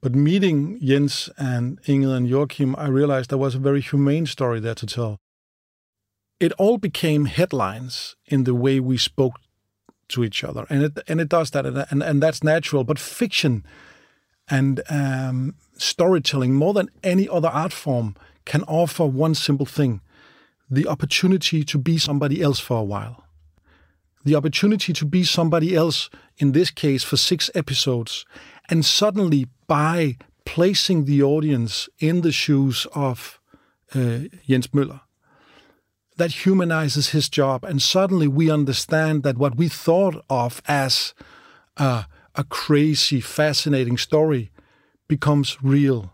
But 0.00 0.14
meeting 0.14 0.78
Jens 0.80 1.28
and 1.36 1.80
Ingrid 1.82 2.16
and 2.16 2.28
Joachim, 2.28 2.76
I 2.76 2.86
realized 2.86 3.30
there 3.30 3.38
was 3.38 3.56
a 3.56 3.60
very 3.60 3.80
humane 3.80 4.26
story 4.26 4.60
there 4.60 4.76
to 4.76 4.86
tell. 4.86 5.18
It 6.38 6.52
all 6.52 6.78
became 6.78 7.24
headlines 7.26 8.16
in 8.26 8.44
the 8.44 8.54
way 8.54 8.78
we 8.78 8.96
spoke 8.96 9.34
to 10.08 10.24
each 10.24 10.44
other, 10.44 10.66
and 10.68 10.82
it 10.82 10.98
and 11.08 11.20
it 11.20 11.28
does 11.28 11.50
that, 11.50 11.64
and 11.64 11.86
and, 11.90 12.02
and 12.02 12.22
that's 12.22 12.42
natural. 12.42 12.82
But 12.84 12.98
fiction 12.98 13.64
and 14.48 14.82
um, 14.90 15.54
storytelling, 15.74 16.54
more 16.54 16.74
than 16.74 16.90
any 17.04 17.28
other 17.28 17.48
art 17.48 17.72
form, 17.72 18.16
can 18.44 18.64
offer 18.64 19.06
one 19.06 19.36
simple 19.36 19.66
thing: 19.66 20.00
the 20.68 20.88
opportunity 20.88 21.62
to 21.62 21.78
be 21.78 21.96
somebody 21.96 22.42
else 22.42 22.58
for 22.58 22.78
a 22.78 22.84
while 22.84 23.24
the 24.24 24.34
opportunity 24.34 24.92
to 24.92 25.04
be 25.04 25.24
somebody 25.24 25.74
else, 25.74 26.10
in 26.38 26.52
this 26.52 26.70
case 26.70 27.04
for 27.04 27.16
six 27.16 27.50
episodes, 27.54 28.24
and 28.68 28.84
suddenly 28.84 29.48
by 29.66 30.16
placing 30.44 31.04
the 31.04 31.22
audience 31.22 31.88
in 31.98 32.20
the 32.20 32.32
shoes 32.32 32.86
of 32.94 33.40
uh, 33.94 34.20
Jens 34.46 34.68
Møller, 34.68 35.00
that 36.16 36.46
humanizes 36.46 37.10
his 37.10 37.28
job, 37.28 37.64
and 37.64 37.80
suddenly 37.80 38.28
we 38.28 38.50
understand 38.50 39.22
that 39.22 39.38
what 39.38 39.56
we 39.56 39.68
thought 39.68 40.24
of 40.28 40.62
as 40.66 41.14
uh, 41.76 42.04
a 42.34 42.44
crazy, 42.44 43.20
fascinating 43.20 43.96
story 43.96 44.50
becomes 45.08 45.58
real. 45.62 46.12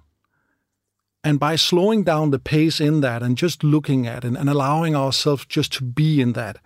And 1.25 1.38
by 1.38 1.57
slowing 1.57 2.05
down 2.05 2.31
the 2.31 2.38
pace 2.38 2.81
in 2.81 3.00
that 3.00 3.23
and 3.23 3.37
just 3.37 3.65
looking 3.65 4.07
at 4.07 4.25
it 4.25 4.37
and 4.37 4.49
allowing 4.49 4.95
ourselves 4.95 5.45
just 5.47 5.73
to 5.75 5.85
be 5.85 6.21
in 6.21 6.33
that, 6.33 6.59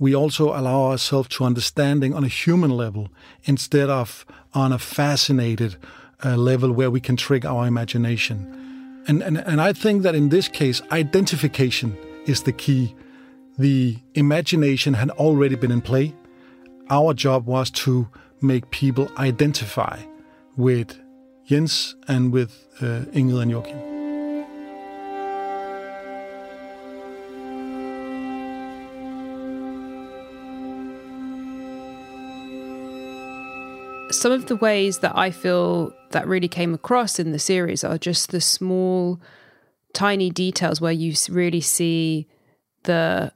we 0.00 0.16
also 0.16 0.48
allow 0.48 0.90
ourselves 0.90 1.28
to 1.28 1.44
understanding 1.44 2.14
on 2.14 2.24
a 2.24 2.28
human 2.28 2.70
level 2.70 3.10
instead 3.44 3.90
of 3.90 4.24
on 4.54 4.72
a 4.72 4.78
fascinated 4.78 5.76
uh, 6.24 6.36
level 6.36 6.72
where 6.72 6.90
we 6.90 7.00
can 7.00 7.16
trick 7.16 7.44
our 7.44 7.66
imagination. 7.66 9.02
And, 9.06 9.22
and, 9.22 9.36
and 9.38 9.60
I 9.60 9.72
think 9.74 10.02
that 10.02 10.14
in 10.14 10.30
this 10.30 10.48
case, 10.48 10.80
identification 10.90 11.96
is 12.26 12.42
the 12.42 12.52
key. 12.52 12.94
The 13.58 13.98
imagination 14.14 14.94
had 14.94 15.10
already 15.10 15.54
been 15.54 15.70
in 15.70 15.82
play. 15.82 16.14
Our 16.88 17.12
job 17.12 17.46
was 17.46 17.70
to 17.70 18.08
make 18.40 18.70
people 18.70 19.10
identify 19.18 20.00
with 20.56 20.98
Jens 21.44 21.94
and 22.08 22.32
with 22.32 22.66
uh, 22.80 23.04
Ingrid 23.12 23.42
and 23.42 23.50
Joachim. 23.50 23.89
Some 34.10 34.32
of 34.32 34.46
the 34.46 34.56
ways 34.56 34.98
that 34.98 35.16
I 35.16 35.30
feel 35.30 35.92
that 36.10 36.26
really 36.26 36.48
came 36.48 36.74
across 36.74 37.18
in 37.18 37.32
the 37.32 37.38
series 37.38 37.84
are 37.84 37.98
just 37.98 38.30
the 38.30 38.40
small, 38.40 39.20
tiny 39.92 40.30
details 40.30 40.80
where 40.80 40.92
you 40.92 41.14
really 41.28 41.60
see 41.60 42.26
the 42.84 43.32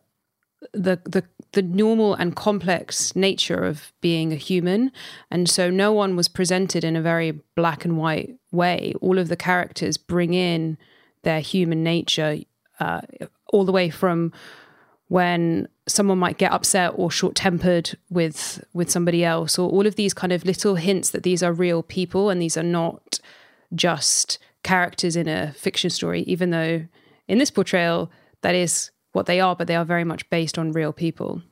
the 0.73 1.01
the 1.05 1.25
the 1.53 1.63
normal 1.63 2.15
and 2.15 2.35
complex 2.35 3.15
nature 3.15 3.65
of 3.65 3.93
being 4.01 4.33
a 4.33 4.37
human. 4.37 4.91
And 5.31 5.49
so 5.49 5.71
no 5.71 5.93
one 5.93 6.17
was 6.17 6.29
presented 6.29 6.85
in 6.85 6.97
a 6.97 7.03
very 7.03 7.41
black 7.55 7.85
and 7.85 7.97
white 7.97 8.35
way. 8.51 8.95
All 9.01 9.19
of 9.19 9.29
the 9.29 9.37
characters 9.37 9.97
bring 9.97 10.35
in 10.35 10.77
their 11.23 11.41
human 11.41 11.83
nature 11.83 12.39
uh, 12.81 13.03
all 13.53 13.65
the 13.65 13.73
way 13.73 13.89
from 13.89 14.33
when 15.09 15.69
someone 15.87 16.19
might 16.19 16.39
get 16.39 16.53
upset 16.53 16.93
or 16.97 17.11
short-tempered 17.11 17.97
with 18.11 18.65
with 18.73 18.91
somebody 18.91 19.25
else 19.25 19.59
or 19.59 19.71
all 19.71 19.87
of 19.87 19.97
these 19.97 20.15
kind 20.15 20.33
of 20.33 20.45
little 20.45 20.77
hints 20.77 21.11
that 21.11 21.23
these 21.23 21.43
are 21.43 21.53
real 21.53 21.83
people 21.83 22.31
and 22.31 22.41
these 22.41 22.57
are 22.57 22.63
not 22.63 23.21
just 23.75 24.39
characters 24.63 25.15
in 25.15 25.29
a 25.29 25.53
fiction 25.53 25.91
story 25.91 26.23
even 26.23 26.51
though 26.51 26.87
in 27.29 27.39
this 27.39 27.51
portrayal 27.51 28.11
that 28.41 28.55
is 28.55 28.91
what 29.13 29.27
they 29.27 29.41
are 29.41 29.55
but 29.55 29.67
they 29.67 29.77
are 29.77 29.85
very 29.85 30.05
much 30.05 30.29
based 30.31 30.59
on 30.59 30.73
real 30.73 30.93
people 30.93 31.43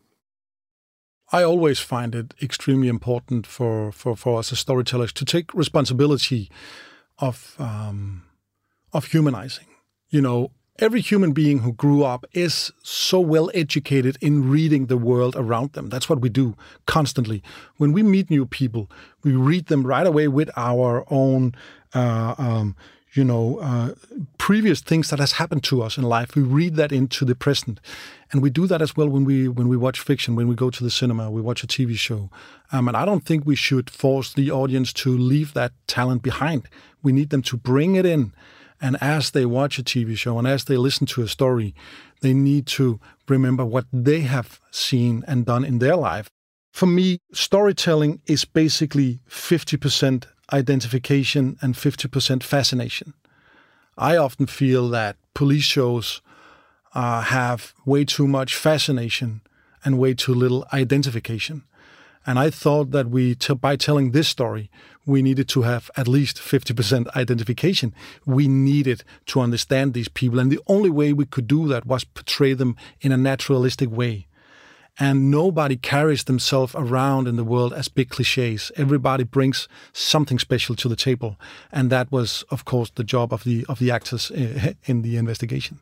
I 1.35 1.43
always 1.43 1.79
find 1.79 2.15
it 2.15 2.35
extremely 2.43 2.89
important 2.89 3.47
for, 3.47 3.91
for, 3.91 4.15
for 4.15 4.39
us 4.39 4.53
as 4.53 4.59
storytellers 4.59 5.15
to 5.15 5.25
take 5.25 5.55
responsibility 5.55 6.51
of 7.19 7.57
um, 7.59 8.25
of 8.93 9.07
humanizing. 9.07 9.67
You 10.11 10.21
know, 10.21 10.51
every 10.79 11.01
human 11.01 11.33
being 11.33 11.61
who 11.61 11.73
grew 11.73 12.03
up 12.03 12.25
is 12.33 12.73
so 12.83 13.21
well 13.21 13.51
educated 13.55 14.17
in 14.21 14.49
reading 14.49 14.87
the 14.87 14.97
world 14.97 15.37
around 15.37 15.73
them. 15.73 15.89
That's 15.89 16.09
what 16.09 16.21
we 16.21 16.29
do 16.29 16.57
constantly. 16.87 17.43
When 17.77 17.93
we 17.93 18.03
meet 18.03 18.31
new 18.31 18.47
people, 18.47 18.91
we 19.23 19.33
read 19.33 19.67
them 19.67 19.87
right 19.87 20.07
away 20.07 20.29
with 20.29 20.51
our 20.57 21.05
own, 21.11 21.55
uh, 21.95 22.35
um, 22.39 22.77
you 23.13 23.25
know, 23.25 23.59
uh, 23.59 23.95
previous 24.39 24.81
things 24.81 25.11
that 25.11 25.19
has 25.19 25.33
happened 25.33 25.63
to 25.65 25.83
us 25.83 25.99
in 25.99 26.05
life. 26.05 26.35
We 26.35 26.43
read 26.43 26.77
that 26.77 26.93
into 26.93 27.27
the 27.27 27.35
present, 27.35 27.79
and 28.31 28.41
we 28.41 28.49
do 28.49 28.67
that 28.67 28.81
as 28.81 28.97
well 28.97 29.09
when 29.09 29.25
we 29.25 29.49
when 29.49 29.69
we 29.69 29.77
watch 29.77 30.01
fiction, 30.01 30.35
when 30.35 30.49
we 30.49 30.55
go 30.55 30.71
to 30.71 30.83
the 30.83 30.91
cinema, 30.91 31.31
we 31.31 31.43
watch 31.43 31.63
a 31.63 31.67
TV 31.67 31.95
show. 31.99 32.31
Um, 32.73 32.89
and 32.89 32.97
I 32.97 33.05
don't 33.05 33.27
think 33.27 33.45
we 33.45 33.55
should 33.55 33.91
force 33.91 34.33
the 34.33 34.51
audience 34.51 34.95
to 34.95 35.11
leave 35.11 35.53
that 35.53 35.73
talent 35.87 36.23
behind. 36.23 36.69
We 37.03 37.13
need 37.13 37.29
them 37.29 37.43
to 37.43 37.59
bring 37.59 37.97
it 37.97 38.07
in 38.07 38.33
and 38.83 38.99
as 39.01 39.31
they 39.31 39.47
watch 39.47 39.79
a 39.79 39.85
TV 39.85 40.19
show 40.19 40.39
and 40.39 40.47
as 40.47 40.65
they 40.65 40.77
listen 40.77 41.07
to 41.07 41.23
a 41.23 41.29
story, 41.29 41.73
they 42.21 42.35
need 42.35 42.67
to 42.67 42.99
remember 43.29 43.65
what 43.65 43.87
they 43.93 44.23
have 44.23 44.61
seen 44.73 45.25
and 45.29 45.47
done 45.47 45.65
in 45.65 45.79
their 45.79 45.97
life. 45.97 46.29
For 46.73 46.87
me, 46.87 47.19
storytelling 47.33 48.21
is 48.27 48.45
basically 48.45 49.21
50% 49.31 50.25
identification 50.53 51.57
and 51.63 51.75
50% 51.75 52.43
fascination. 52.43 53.15
I 53.97 54.17
often 54.17 54.47
feel 54.47 54.89
that 54.89 55.17
police 55.33 55.65
shows 55.65 56.21
uh, 56.95 57.21
have 57.23 57.75
way 57.87 58.05
too 58.05 58.27
much 58.27 58.57
fascination 58.57 59.43
and 59.85 59.99
way 59.99 60.15
too 60.15 60.35
little 60.35 60.67
identification. 60.73 61.63
And 62.27 62.39
I 62.39 62.51
thought 62.51 62.91
that 62.93 63.09
we, 63.11 63.37
by 63.61 63.77
telling 63.77 64.13
this 64.13 64.29
story, 64.29 64.71
we 65.05 65.23
needed 65.23 65.49
to 65.49 65.63
have 65.63 65.91
at 65.97 66.07
least 66.07 66.37
50% 66.37 67.15
identification. 67.17 67.95
We 68.25 68.47
needed 68.49 69.03
to 69.27 69.41
understand 69.41 69.95
these 69.95 70.09
people. 70.09 70.39
And 70.39 70.51
the 70.51 70.61
only 70.67 70.91
way 70.91 71.13
we 71.13 71.27
could 71.27 71.47
do 71.47 71.67
that 71.69 71.87
was 71.87 72.05
portray 72.05 72.55
them 72.55 72.77
in 73.01 73.13
a 73.13 73.17
naturalistic 73.17 73.91
way. 73.91 74.29
And 74.99 75.31
nobody 75.31 75.77
carries 75.77 76.25
themselves 76.25 76.75
around 76.77 77.27
in 77.27 77.37
the 77.37 77.45
world 77.45 77.73
as 77.73 77.89
big 77.89 78.11
cliches. 78.11 78.71
Everybody 78.77 79.25
brings 79.25 79.67
something 79.93 80.39
special 80.39 80.77
to 80.77 80.89
the 80.89 80.97
table. 80.97 81.41
And 81.73 81.91
that 81.91 82.13
was, 82.13 82.45
of 82.51 82.65
course, 82.67 82.91
the 82.95 83.05
job 83.05 83.33
of 83.33 83.43
the, 83.45 83.65
of 83.69 83.79
the 83.79 83.91
actors 83.91 84.31
eh, 84.35 84.75
in 84.85 85.03
the 85.03 85.17
investigation. 85.17 85.81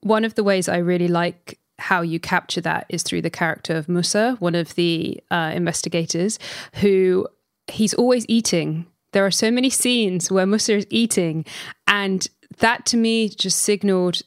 One 0.00 0.24
of 0.24 0.36
the 0.36 0.44
ways 0.44 0.68
I 0.68 0.76
really 0.78 1.08
like 1.08 1.58
how 1.78 2.02
you 2.02 2.20
capture 2.20 2.60
that 2.60 2.86
is 2.88 3.02
through 3.02 3.22
the 3.22 3.30
character 3.30 3.74
of 3.74 3.88
Musa, 3.88 4.36
one 4.38 4.54
of 4.54 4.74
the 4.74 5.20
uh, 5.30 5.52
investigators, 5.54 6.38
who 6.76 7.26
he's 7.66 7.94
always 7.94 8.24
eating. 8.28 8.86
There 9.12 9.26
are 9.26 9.30
so 9.30 9.50
many 9.50 9.70
scenes 9.70 10.30
where 10.30 10.46
Musa 10.46 10.76
is 10.76 10.86
eating, 10.90 11.44
and 11.86 12.26
that 12.58 12.86
to 12.86 12.96
me 12.96 13.28
just 13.28 13.62
signaled 13.62 14.22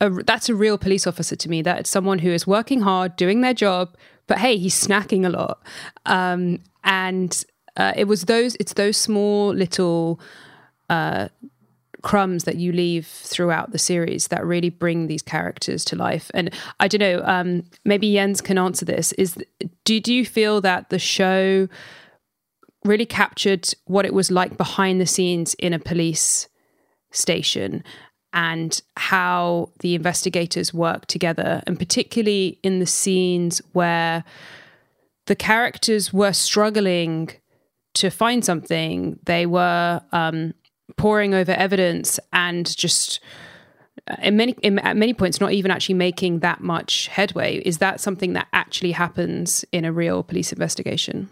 a, 0.00 0.10
that's 0.10 0.48
a 0.48 0.54
real 0.54 0.78
police 0.78 1.06
officer 1.06 1.36
to 1.36 1.48
me. 1.48 1.62
That's 1.62 1.90
someone 1.90 2.18
who 2.20 2.30
is 2.30 2.46
working 2.46 2.80
hard, 2.80 3.16
doing 3.16 3.40
their 3.40 3.54
job, 3.54 3.96
but 4.26 4.38
hey, 4.38 4.56
he's 4.56 4.74
snacking 4.74 5.26
a 5.26 5.28
lot. 5.28 5.62
Um, 6.06 6.60
and 6.82 7.44
uh, 7.76 7.92
it 7.96 8.04
was 8.04 8.24
those, 8.24 8.56
it's 8.56 8.72
those 8.72 8.96
small 8.96 9.52
little 9.52 10.20
uh, 10.88 11.28
crumbs 12.02 12.44
that 12.44 12.56
you 12.56 12.72
leave 12.72 13.06
throughout 13.06 13.72
the 13.72 13.78
series 13.78 14.28
that 14.28 14.44
really 14.44 14.70
bring 14.70 15.06
these 15.06 15.22
characters 15.22 15.84
to 15.86 15.96
life. 15.96 16.30
And 16.34 16.50
I 16.78 16.88
don't 16.88 17.00
know, 17.00 17.22
um, 17.24 17.64
maybe 17.84 18.12
Jens 18.12 18.40
can 18.40 18.58
answer 18.58 18.84
this. 18.84 19.12
Is 19.12 19.36
do 19.84 20.00
do 20.00 20.12
you 20.12 20.24
feel 20.24 20.60
that 20.60 20.90
the 20.90 20.98
show 20.98 21.68
really 22.84 23.06
captured 23.06 23.68
what 23.84 24.06
it 24.06 24.14
was 24.14 24.30
like 24.30 24.56
behind 24.56 25.00
the 25.00 25.06
scenes 25.06 25.54
in 25.54 25.72
a 25.72 25.78
police 25.78 26.48
station 27.10 27.84
and 28.32 28.80
how 28.96 29.70
the 29.80 29.94
investigators 29.94 30.72
work 30.72 31.06
together, 31.06 31.62
and 31.66 31.78
particularly 31.78 32.58
in 32.62 32.78
the 32.78 32.86
scenes 32.86 33.60
where 33.72 34.24
the 35.26 35.34
characters 35.34 36.12
were 36.12 36.32
struggling 36.32 37.30
to 37.94 38.08
find 38.08 38.44
something, 38.44 39.18
they 39.24 39.46
were 39.46 40.00
um, 40.12 40.54
poring 41.00 41.34
over 41.34 41.52
evidence 41.52 42.20
and 42.32 42.76
just 42.76 43.20
uh, 44.08 44.16
in 44.22 44.36
many 44.36 44.54
in, 44.62 44.78
at 44.80 44.96
many 44.96 45.14
points 45.14 45.40
not 45.40 45.52
even 45.52 45.70
actually 45.70 45.94
making 45.94 46.40
that 46.40 46.60
much 46.60 47.08
headway. 47.08 47.58
Is 47.64 47.78
that 47.78 48.00
something 48.00 48.34
that 48.34 48.48
actually 48.52 48.92
happens 48.92 49.64
in 49.72 49.84
a 49.84 49.92
real 49.92 50.22
police 50.22 50.52
investigation? 50.52 51.30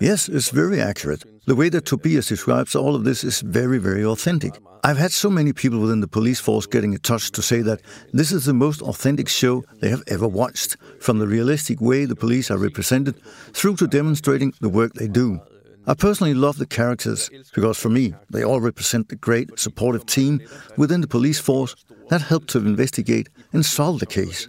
Yes, 0.00 0.28
it's 0.28 0.50
very 0.50 0.80
accurate. 0.80 1.22
The 1.46 1.54
way 1.54 1.68
that 1.68 1.86
Tobias 1.86 2.26
describes 2.26 2.74
all 2.74 2.96
of 2.96 3.04
this 3.04 3.22
is 3.22 3.42
very, 3.42 3.78
very 3.78 4.04
authentic. 4.04 4.58
I've 4.82 4.96
had 4.96 5.12
so 5.12 5.30
many 5.30 5.52
people 5.52 5.78
within 5.78 6.00
the 6.00 6.08
police 6.08 6.40
force 6.40 6.66
getting 6.66 6.94
in 6.94 6.98
touch 6.98 7.30
to 7.30 7.42
say 7.42 7.62
that 7.62 7.80
this 8.12 8.32
is 8.32 8.44
the 8.44 8.54
most 8.54 8.82
authentic 8.82 9.28
show 9.28 9.62
they 9.80 9.88
have 9.90 10.02
ever 10.08 10.26
watched, 10.26 10.76
from 10.98 11.20
the 11.20 11.28
realistic 11.28 11.80
way 11.80 12.06
the 12.06 12.16
police 12.16 12.50
are 12.50 12.58
represented 12.58 13.14
through 13.52 13.76
to 13.76 13.86
demonstrating 13.86 14.52
the 14.60 14.68
work 14.68 14.92
they 14.94 15.06
do. 15.06 15.40
I 15.86 15.94
personally 15.94 16.34
love 16.34 16.58
the 16.58 16.66
characters 16.66 17.30
because 17.54 17.78
for 17.78 17.88
me, 17.88 18.14
they 18.30 18.44
all 18.44 18.60
represent 18.60 19.08
the 19.08 19.16
great 19.16 19.58
supportive 19.58 20.06
team 20.06 20.40
within 20.76 21.00
the 21.00 21.08
police 21.08 21.40
force 21.40 21.74
that 22.08 22.22
helped 22.22 22.48
to 22.50 22.58
investigate 22.58 23.28
and 23.52 23.64
solve 23.64 23.98
the 24.00 24.06
case. 24.06 24.48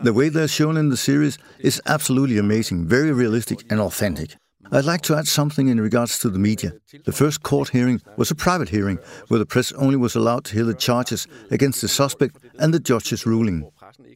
The 0.00 0.12
way 0.12 0.28
they're 0.28 0.48
shown 0.48 0.76
in 0.76 0.88
the 0.88 0.96
series 0.96 1.38
is 1.58 1.80
absolutely 1.86 2.38
amazing, 2.38 2.86
very 2.86 3.12
realistic 3.12 3.64
and 3.70 3.80
authentic. 3.80 4.36
I'd 4.70 4.86
like 4.86 5.02
to 5.02 5.14
add 5.14 5.28
something 5.28 5.68
in 5.68 5.80
regards 5.80 6.18
to 6.20 6.30
the 6.30 6.38
media. 6.38 6.72
The 7.04 7.12
first 7.12 7.42
court 7.42 7.68
hearing 7.68 8.00
was 8.16 8.30
a 8.30 8.34
private 8.34 8.70
hearing 8.70 8.98
where 9.28 9.38
the 9.38 9.46
press 9.46 9.70
only 9.72 9.96
was 9.96 10.14
allowed 10.14 10.44
to 10.46 10.54
hear 10.54 10.64
the 10.64 10.74
charges 10.74 11.26
against 11.50 11.82
the 11.82 11.88
suspect 11.88 12.38
and 12.58 12.72
the 12.72 12.80
judge's 12.80 13.26
ruling. 13.26 13.70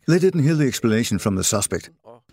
They 0.09 0.19
didn't 0.19 0.45
hear 0.45 0.55
the 0.55 0.67
explanation 0.67 1.19
from 1.19 1.35
the 1.35 1.45
suspect. 1.45 1.91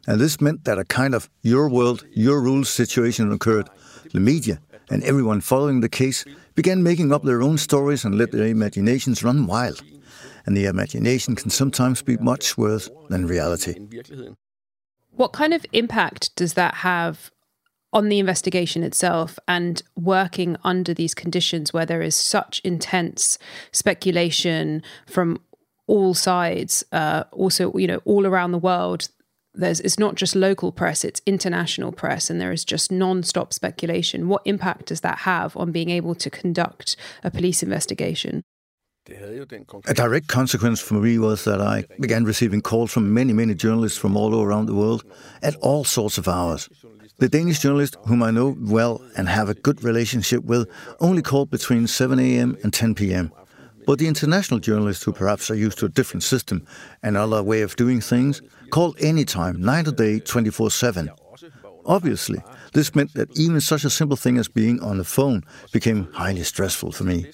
And 0.07 0.19
this 0.19 0.41
meant 0.41 0.65
that 0.65 0.79
a 0.79 0.83
kind 0.86 1.15
of 1.15 1.29
your 1.41 1.69
world, 1.69 2.05
your 2.12 2.41
rules 2.41 2.69
situation 2.69 3.31
occurred. 3.31 3.69
The 4.12 4.19
media 4.19 4.60
and 4.89 5.03
everyone 5.03 5.41
following 5.41 5.79
the 5.79 5.89
case 5.89 6.25
began 6.55 6.83
making 6.83 7.13
up 7.13 7.24
their 7.24 7.41
own 7.41 7.57
stories 7.57 8.03
and 8.03 8.17
let 8.17 8.31
their 8.31 8.48
imaginations 8.48 9.24
run 9.24 9.48
wild. 9.48 9.81
And 10.45 10.57
the 10.57 10.65
imagination 10.65 11.36
can 11.36 11.50
sometimes 11.50 12.01
be 12.01 12.17
much 12.17 12.57
worse 12.57 12.89
than 13.10 13.27
reality. 13.27 13.75
What 15.12 15.31
kind 15.31 15.53
of 15.53 15.65
impact 15.72 16.36
does 16.36 16.55
that 16.55 16.75
have 16.75 17.31
on 17.93 18.10
the 18.10 18.19
investigation 18.19 18.83
itself 18.83 19.38
and 19.48 19.81
working 19.95 20.57
under 20.63 20.93
these 20.93 21.13
conditions 21.13 21.72
where 21.72 21.86
there 21.86 22.01
is 22.01 22.15
such 22.15 22.60
intense 22.63 23.38
speculation 23.72 24.81
from 25.05 25.39
all 25.86 26.13
sides, 26.13 26.83
uh, 26.91 27.24
also, 27.31 27.72
you 27.77 27.88
know, 27.88 28.01
all 28.03 28.25
around 28.25 28.51
the 28.51 28.57
world 28.57 29.10
there's 29.53 29.79
it's 29.81 30.00
not 30.00 30.15
just 30.15 30.36
local 30.36 30.72
press 30.72 31.03
it's 31.03 31.22
international 31.25 31.91
press 31.91 32.29
and 32.29 32.41
there 32.41 32.51
is 32.51 32.65
just 32.65 32.91
non-stop 32.91 33.53
speculation 33.53 34.27
what 34.27 34.41
impact 34.45 34.88
does 34.88 35.01
that 35.01 35.19
have 35.19 35.55
on 35.57 35.72
being 35.72 35.89
able 35.89 36.15
to 36.15 36.29
conduct 36.29 36.95
a 37.24 37.31
police 37.31 37.63
investigation 37.63 38.43
A 39.89 39.93
direct 39.93 40.27
consequence 40.27 40.79
for 40.79 40.93
me 40.93 41.19
was 41.19 41.43
that 41.43 41.60
I 41.60 41.83
began 42.00 42.24
receiving 42.24 42.62
calls 42.62 42.89
from 42.89 43.13
many, 43.13 43.33
many 43.33 43.53
journalists 43.53 43.98
from 43.98 44.15
all 44.15 44.41
around 44.41 44.67
the 44.67 44.74
world 44.74 45.03
at 45.41 45.55
all 45.57 45.83
sorts 45.83 46.17
of 46.17 46.29
hours. 46.29 46.69
The 47.17 47.27
Danish 47.27 47.60
journalist, 47.60 47.98
whom 48.07 48.24
I 48.24 48.31
know 48.31 48.55
well 48.60 49.01
and 49.17 49.27
have 49.27 49.50
a 49.50 49.53
good 49.55 49.83
relationship 49.83 50.45
with, 50.45 50.69
only 51.01 51.22
called 51.22 51.50
between 51.51 51.86
7 51.86 52.17
a.m. 52.17 52.57
and 52.63 52.74
10 52.74 52.95
p.m. 52.95 53.33
But 53.85 53.99
the 53.99 54.07
international 54.07 54.59
journalists, 54.59 55.03
who 55.03 55.11
perhaps 55.11 55.49
are 55.51 55.55
used 55.55 55.79
to 55.79 55.85
a 55.85 55.89
different 55.89 56.23
system 56.23 56.65
and 57.01 57.17
other 57.17 57.43
way 57.43 57.61
of 57.61 57.75
doing 57.75 58.01
things, 58.01 58.41
call 58.69 58.95
anytime, 58.99 59.61
night 59.61 59.87
or 59.87 59.91
day, 59.91 60.19
24 60.19 60.71
7. 60.71 61.09
Obviously, 61.85 62.41
this 62.73 62.95
meant 62.95 63.13
that 63.13 63.37
even 63.37 63.59
such 63.59 63.83
a 63.83 63.89
simple 63.89 64.15
thing 64.15 64.37
as 64.37 64.47
being 64.47 64.81
on 64.81 64.97
the 64.97 65.03
phone 65.03 65.43
became 65.71 66.07
highly 66.13 66.43
stressful 66.43 66.91
for 66.91 67.03
me. 67.03 67.25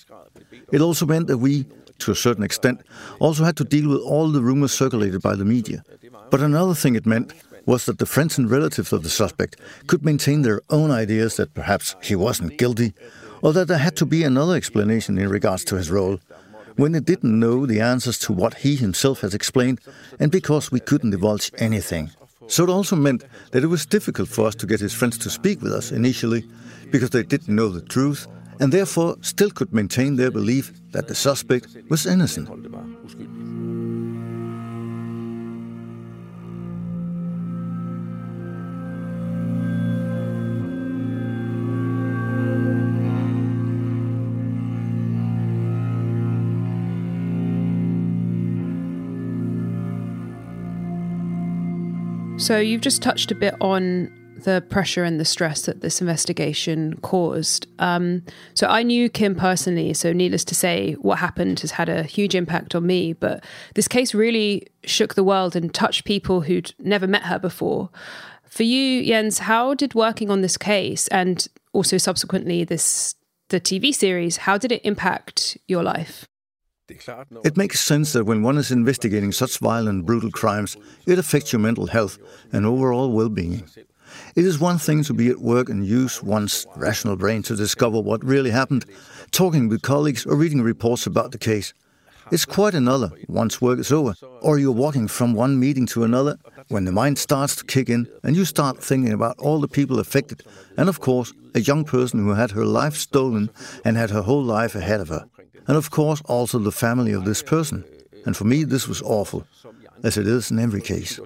It 0.71 0.81
also 0.81 1.05
meant 1.05 1.27
that 1.27 1.37
we, 1.37 1.65
to 1.99 2.11
a 2.11 2.15
certain 2.15 2.43
extent, 2.43 2.81
also 3.19 3.43
had 3.43 3.57
to 3.57 3.63
deal 3.63 3.89
with 3.89 4.01
all 4.01 4.29
the 4.29 4.41
rumors 4.41 4.71
circulated 4.71 5.21
by 5.21 5.35
the 5.35 5.45
media. 5.45 5.83
But 6.31 6.41
another 6.41 6.73
thing 6.73 6.95
it 6.95 7.05
meant 7.05 7.33
was 7.65 7.85
that 7.85 7.99
the 7.99 8.05
friends 8.05 8.37
and 8.37 8.49
relatives 8.49 8.91
of 8.91 9.03
the 9.03 9.09
suspect 9.09 9.57
could 9.85 10.03
maintain 10.03 10.41
their 10.41 10.61
own 10.69 10.89
ideas 10.89 11.35
that 11.35 11.53
perhaps 11.53 11.95
he 12.01 12.15
wasn't 12.15 12.57
guilty, 12.57 12.93
or 13.41 13.53
that 13.53 13.67
there 13.67 13.77
had 13.77 13.95
to 13.97 14.05
be 14.05 14.23
another 14.23 14.55
explanation 14.55 15.17
in 15.17 15.29
regards 15.29 15.63
to 15.65 15.75
his 15.75 15.89
role, 15.89 16.19
when 16.75 16.91
they 16.93 16.99
didn't 16.99 17.39
know 17.39 17.65
the 17.65 17.81
answers 17.81 18.17
to 18.19 18.33
what 18.33 18.53
he 18.55 18.75
himself 18.75 19.21
has 19.21 19.33
explained, 19.33 19.79
and 20.19 20.31
because 20.31 20.71
we 20.71 20.79
couldn't 20.79 21.11
divulge 21.11 21.51
anything. 21.57 22.09
So 22.47 22.63
it 22.63 22.69
also 22.69 22.95
meant 22.95 23.25
that 23.51 23.63
it 23.63 23.67
was 23.67 23.85
difficult 23.85 24.29
for 24.29 24.47
us 24.47 24.55
to 24.55 24.65
get 24.65 24.79
his 24.79 24.93
friends 24.93 25.17
to 25.19 25.29
speak 25.29 25.61
with 25.61 25.73
us 25.73 25.91
initially, 25.91 26.45
because 26.91 27.11
they 27.11 27.23
didn't 27.23 27.55
know 27.55 27.69
the 27.69 27.81
truth 27.81 28.27
and 28.59 28.71
therefore 28.73 29.15
still 29.21 29.49
could 29.49 29.73
maintain 29.73 30.15
their 30.15 30.31
belief 30.31 30.73
that 30.91 31.07
the 31.07 31.15
suspect 31.15 31.67
was 31.89 32.05
innocent. 32.05 32.49
So 52.49 52.57
you've 52.57 52.81
just 52.81 53.03
touched 53.03 53.31
a 53.31 53.35
bit 53.35 53.53
on 53.61 54.11
the 54.43 54.65
pressure 54.71 55.03
and 55.03 55.19
the 55.19 55.23
stress 55.23 55.67
that 55.67 55.81
this 55.81 56.01
investigation 56.01 56.95
caused. 57.01 57.67
Um, 57.77 58.23
so 58.55 58.65
I 58.65 58.81
knew 58.81 59.07
Kim 59.07 59.35
personally, 59.35 59.93
so 59.93 60.13
needless 60.13 60.43
to 60.45 60.55
say, 60.55 60.93
what 60.93 61.19
happened 61.19 61.59
has 61.59 61.69
had 61.69 61.89
a 61.89 62.01
huge 62.01 62.33
impact 62.33 62.73
on 62.73 62.87
me. 62.87 63.13
But 63.13 63.45
this 63.75 63.87
case 63.87 64.15
really 64.15 64.65
shook 64.83 65.13
the 65.13 65.23
world 65.23 65.55
and 65.55 65.71
touched 65.71 66.05
people 66.05 66.41
who'd 66.41 66.73
never 66.79 67.05
met 67.05 67.21
her 67.21 67.37
before. 67.37 67.91
For 68.45 68.63
you, 68.63 69.05
Jens, 69.05 69.37
how 69.37 69.75
did 69.75 69.93
working 69.93 70.31
on 70.31 70.41
this 70.41 70.57
case 70.57 71.07
and 71.09 71.47
also 71.73 71.99
subsequently 71.99 72.63
this 72.63 73.13
the 73.49 73.61
TV 73.61 73.93
series, 73.93 74.37
how 74.37 74.57
did 74.57 74.71
it 74.71 74.83
impact 74.83 75.55
your 75.67 75.83
life? 75.83 76.27
It 77.43 77.57
makes 77.57 77.79
sense 77.79 78.13
that 78.13 78.25
when 78.25 78.41
one 78.43 78.57
is 78.57 78.71
investigating 78.71 79.31
such 79.31 79.59
violent, 79.59 80.05
brutal 80.05 80.31
crimes, 80.31 80.77
it 81.05 81.19
affects 81.19 81.53
your 81.53 81.59
mental 81.59 81.87
health 81.87 82.17
and 82.51 82.65
overall 82.65 83.11
well 83.11 83.29
being. 83.29 83.63
It 84.35 84.45
is 84.45 84.59
one 84.59 84.79
thing 84.79 85.03
to 85.03 85.13
be 85.13 85.29
at 85.29 85.39
work 85.39 85.69
and 85.69 85.85
use 85.85 86.23
one's 86.23 86.65
rational 86.75 87.15
brain 87.15 87.43
to 87.43 87.55
discover 87.55 87.99
what 87.99 88.23
really 88.23 88.49
happened, 88.51 88.85
talking 89.31 89.69
with 89.69 89.81
colleagues 89.81 90.25
or 90.25 90.35
reading 90.35 90.61
reports 90.61 91.05
about 91.05 91.31
the 91.31 91.37
case. 91.37 91.73
It's 92.31 92.45
quite 92.45 92.75
another 92.75 93.11
once 93.27 93.59
work 93.59 93.79
is 93.79 93.91
over, 93.91 94.13
or 94.41 94.59
you're 94.59 94.71
walking 94.71 95.07
from 95.07 95.33
one 95.33 95.59
meeting 95.59 95.87
to 95.87 96.03
another 96.03 96.37
when 96.67 96.85
the 96.85 96.91
mind 96.91 97.17
starts 97.17 97.55
to 97.55 97.63
kick 97.63 97.89
in 97.89 98.07
and 98.23 98.35
you 98.35 98.45
start 98.45 98.83
thinking 98.83 99.13
about 99.13 99.39
all 99.39 99.59
the 99.59 99.67
people 99.67 99.99
affected, 99.99 100.43
and 100.77 100.89
of 100.89 100.99
course, 100.99 101.33
a 101.55 101.61
young 101.61 101.83
person 101.83 102.19
who 102.19 102.31
had 102.31 102.51
her 102.51 102.65
life 102.65 102.95
stolen 102.95 103.49
and 103.83 103.97
had 103.97 104.11
her 104.11 104.21
whole 104.21 104.43
life 104.43 104.75
ahead 104.75 105.01
of 105.01 105.09
her. 105.09 105.25
And 105.69 105.77
of 105.77 105.91
course, 105.91 106.19
also 106.25 106.57
the 106.57 106.71
family 106.71 107.13
of 107.13 107.25
this 107.25 107.43
person. 107.43 107.85
And 108.25 108.35
for 108.35 108.43
me, 108.43 108.63
this 108.63 108.87
was 108.87 109.03
awful, 109.03 109.45
as 110.03 110.17
it 110.17 110.25
is 110.25 110.49
in 110.49 110.57
every 110.57 110.81
case. 110.81 111.19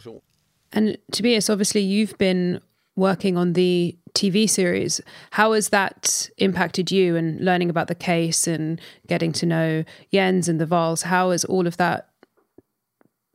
And 0.73 0.97
Tobias, 1.13 1.49
obviously, 1.49 1.79
you've 1.79 2.17
been 2.17 2.59
working 2.97 3.37
on 3.37 3.53
the 3.53 3.97
TV 4.13 4.49
series. 4.49 4.99
How 5.31 5.53
has 5.53 5.69
that 5.69 6.29
impacted 6.39 6.91
you 6.91 7.15
and 7.15 7.39
learning 7.39 7.69
about 7.69 7.87
the 7.87 7.95
case 7.95 8.45
and 8.45 8.81
getting 9.07 9.31
to 9.31 9.45
know 9.45 9.85
Jens 10.11 10.49
and 10.49 10.59
the 10.59 10.67
Walls? 10.67 11.03
How 11.03 11.31
has 11.31 11.45
all 11.45 11.65
of 11.65 11.77
that 11.77 12.09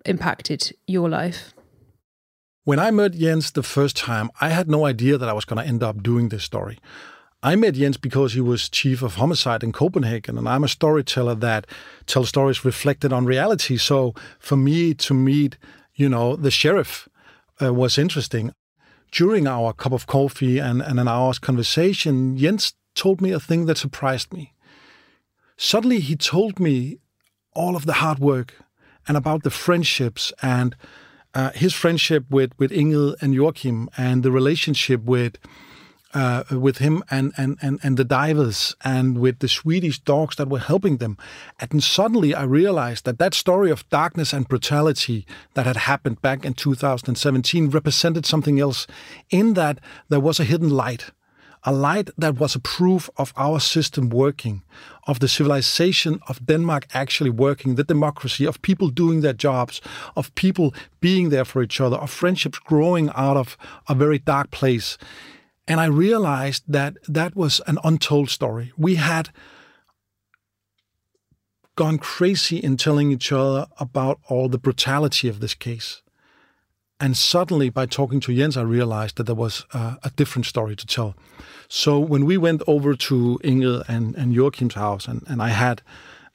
impacted 0.05 0.77
your 0.87 1.09
life? 1.09 1.55
When 2.65 2.79
I 2.79 2.91
met 2.91 3.13
Jens 3.13 3.51
the 3.53 3.63
first 3.63 3.97
time, 3.97 4.29
I 4.43 4.51
had 4.51 4.69
no 4.69 4.85
idea 4.85 5.17
that 5.17 5.29
I 5.31 5.33
was 5.33 5.47
going 5.47 5.63
to 5.63 5.67
end 5.67 5.83
up 5.83 6.03
doing 6.03 6.29
this 6.29 6.45
story. 6.45 6.79
I 7.43 7.55
met 7.55 7.75
Jens 7.75 7.97
because 7.97 8.33
he 8.33 8.41
was 8.41 8.69
chief 8.69 9.01
of 9.03 9.15
homicide 9.15 9.63
in 9.63 9.73
Copenhagen, 9.73 10.39
and 10.39 10.49
I'm 10.49 10.65
a 10.65 10.69
storyteller 10.69 11.37
that 11.37 11.67
tells 12.07 12.29
stories 12.29 12.65
reflected 12.65 13.13
on 13.13 13.27
reality. 13.27 13.77
So 13.77 14.13
for 14.41 14.57
me 14.57 14.93
to 14.95 15.15
meet, 15.15 15.57
you 15.95 16.09
know, 16.09 16.35
the 16.35 16.51
sheriff 16.51 17.09
uh, 17.63 17.73
was 17.73 17.97
interesting 17.97 18.53
during 19.13 19.47
our 19.47 19.73
cup 19.73 19.93
of 19.93 20.07
coffee 20.07 20.59
and, 20.59 20.83
and 20.83 21.01
an 21.01 21.09
hour's 21.09 21.39
conversation, 21.39 22.37
Jens 22.37 22.75
told 22.95 23.21
me 23.21 23.31
a 23.31 23.41
thing 23.41 23.67
that 23.67 23.79
surprised 23.79 24.33
me. 24.33 24.53
Suddenly, 25.57 26.01
he 26.01 26.17
told 26.17 26.61
me 26.61 26.99
all 27.55 27.75
of 27.77 27.87
the 27.87 27.95
hard 27.95 28.19
work 28.19 28.55
and 29.07 29.17
about 29.17 29.43
the 29.43 29.51
friendships 29.51 30.33
and 30.43 30.77
uh, 31.35 31.51
his 31.51 31.73
friendship 31.73 32.25
with, 32.31 32.53
with 32.59 32.71
Ingrid 32.71 33.17
and 33.21 33.35
Joachim 33.35 33.89
and 33.97 34.23
the 34.23 34.31
relationship 34.31 35.03
with 35.05 35.39
uh, 36.19 36.43
with 36.51 36.79
him 36.79 37.05
and, 37.13 37.33
and, 37.37 37.57
and, 37.63 37.79
and 37.85 37.97
the 37.97 38.05
divers 38.05 38.75
and 38.83 39.19
with 39.19 39.39
the 39.39 39.47
Swedish 39.47 40.01
dogs 40.01 40.35
that 40.35 40.49
were 40.49 40.59
helping 40.59 40.97
them. 40.97 41.17
And 41.61 41.83
suddenly 41.83 42.35
I 42.35 42.43
realized 42.43 43.05
that 43.05 43.21
that 43.21 43.35
story 43.35 43.71
of 43.71 43.89
darkness 43.89 44.33
and 44.33 44.49
brutality 44.49 45.27
that 45.55 45.65
had 45.65 45.77
happened 45.77 46.21
back 46.21 46.45
in 46.45 46.55
2017 46.55 47.71
represented 47.71 48.27
something 48.27 48.59
else, 48.59 48.89
in 49.31 49.55
that 49.55 49.79
there 50.09 50.19
was 50.19 50.41
a 50.41 50.45
hidden 50.45 50.71
light. 50.71 51.13
A 51.63 51.73
light 51.73 52.11
that 52.19 52.39
was 52.41 52.57
a 52.57 52.61
proof 52.61 53.09
of 53.17 53.33
our 53.37 53.61
system 53.61 54.09
working, 54.09 54.63
of 55.07 55.21
the 55.21 55.29
civilization 55.29 56.19
of 56.29 56.45
Denmark 56.47 56.87
actually 56.95 57.31
working, 57.31 57.77
the 57.77 57.85
democracy, 57.85 58.45
of 58.45 58.63
people 58.63 58.89
doing 58.89 59.21
their 59.21 59.33
jobs, 59.33 59.81
of 60.17 60.35
people 60.35 60.75
being 61.01 61.31
there 61.31 61.45
for 61.45 61.63
each 61.63 61.81
other, 61.81 61.97
of 61.97 62.11
friendships 62.11 62.59
growing 62.59 63.11
out 63.15 63.37
of 63.37 63.57
a 63.89 63.95
very 63.95 64.19
dark 64.19 64.51
place. 64.51 64.99
And 65.69 65.81
I 65.81 65.85
realized 65.85 66.65
that 66.67 66.97
that 67.07 67.37
was 67.37 67.61
an 67.67 67.79
untold 67.85 68.31
story. 68.31 68.73
We 68.77 68.95
had 68.95 69.29
gone 71.77 71.99
crazy 71.99 72.57
in 72.57 72.79
telling 72.79 73.13
each 73.13 73.31
other 73.31 73.67
about 73.79 74.19
all 74.29 74.49
the 74.49 74.59
brutality 74.59 75.29
of 75.29 75.41
this 75.41 75.55
case. 75.55 76.03
And 76.99 77.17
suddenly, 77.17 77.69
by 77.69 77.87
talking 77.87 78.19
to 78.21 78.35
Jens, 78.35 78.57
I 78.57 78.63
realized 78.63 79.17
that 79.17 79.25
there 79.25 79.35
was 79.35 79.67
uh, 79.73 79.97
a 80.03 80.11
different 80.11 80.47
story 80.47 80.75
to 80.75 80.87
tell. 80.87 81.15
So 81.69 82.01
when 82.01 82.25
we 82.25 82.37
went 82.37 82.63
over 82.67 82.97
to 82.97 83.39
Ingrid 83.45 83.85
and, 83.89 84.17
and 84.17 84.35
Joachim's 84.35 84.75
house, 84.75 85.07
and, 85.07 85.23
and 85.29 85.41
I 85.41 85.51
had 85.51 85.83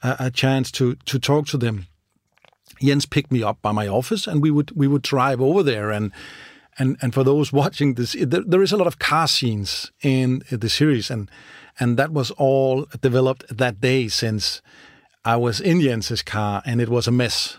a, 0.02 0.16
a 0.20 0.30
chance 0.30 0.70
to 0.72 0.94
to 0.94 1.18
talk 1.18 1.46
to 1.48 1.58
them, 1.58 1.86
Jens 2.80 3.04
picked 3.04 3.30
me 3.30 3.42
up 3.42 3.60
by 3.60 3.72
my 3.72 3.88
office, 3.88 4.26
and 4.26 4.40
we 4.40 4.50
would 4.50 4.70
we 4.74 4.86
would 4.86 5.02
drive 5.02 5.42
over 5.42 5.62
there 5.62 5.90
and 5.90 6.12
and 6.78 6.96
and 7.00 7.14
for 7.14 7.24
those 7.24 7.52
watching 7.62 7.94
this, 7.94 8.16
there, 8.18 8.42
there 8.42 8.62
is 8.62 8.72
a 8.72 8.76
lot 8.76 8.86
of 8.86 8.98
car 8.98 9.28
scenes 9.28 9.92
in 10.02 10.42
the 10.50 10.68
series, 10.68 11.10
and 11.10 11.30
and 11.80 11.96
that 11.96 12.12
was 12.12 12.30
all 12.32 12.86
developed 13.00 13.44
that 13.56 13.80
day 13.80 14.08
since 14.08 14.62
I 15.24 15.36
was 15.36 15.60
in 15.60 15.80
Jens's 15.80 16.22
car, 16.22 16.62
and 16.64 16.80
it 16.80 16.88
was 16.88 17.06
a 17.06 17.12
mess. 17.12 17.58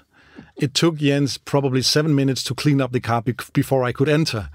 It 0.55 0.73
took 0.73 0.97
Jens 0.97 1.37
probably 1.37 1.81
seven 1.81 2.15
minutes 2.15 2.43
to 2.45 2.55
clean 2.55 2.79
up 2.79 2.91
the 2.91 2.99
car 2.99 3.21
be- 3.21 3.35
before 3.53 3.83
I 3.83 3.91
could 3.91 4.09
enter. 4.09 4.49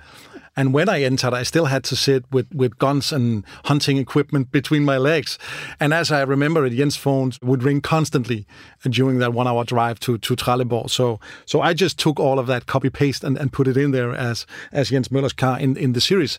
And 0.57 0.75
when 0.75 0.89
I 0.89 1.03
entered, 1.03 1.33
I 1.33 1.45
still 1.45 1.67
had 1.67 1.85
to 1.85 1.97
sit 1.97 2.25
with, 2.33 2.53
with 2.55 2.77
guns 2.79 3.13
and 3.13 3.45
hunting 3.65 3.99
equipment 3.99 4.51
between 4.51 4.85
my 4.85 4.99
legs. 4.99 5.39
And 5.79 5.95
as 5.95 6.11
I 6.11 6.23
remember 6.23 6.67
it, 6.67 6.71
Jens' 6.71 6.97
phone 6.97 7.33
would 7.43 7.63
ring 7.63 7.81
constantly 7.81 8.47
during 8.89 9.19
that 9.19 9.33
one 9.33 9.47
hour 9.47 9.65
drive 9.65 10.01
to, 10.01 10.19
to 10.19 10.35
Trelleborg. 10.35 10.91
So 10.91 11.21
so 11.47 11.61
I 11.61 11.73
just 11.75 11.99
took 11.99 12.19
all 12.19 12.39
of 12.39 12.47
that 12.49 12.67
copy 12.67 12.91
paste 12.91 13.25
and, 13.25 13.37
and 13.39 13.53
put 13.53 13.69
it 13.69 13.77
in 13.77 13.93
there 13.93 14.13
as 14.13 14.47
as 14.73 14.91
Jens 14.91 15.09
Møller's 15.09 15.33
car 15.33 15.59
in, 15.59 15.77
in 15.77 15.93
the 15.93 16.01
series. 16.01 16.39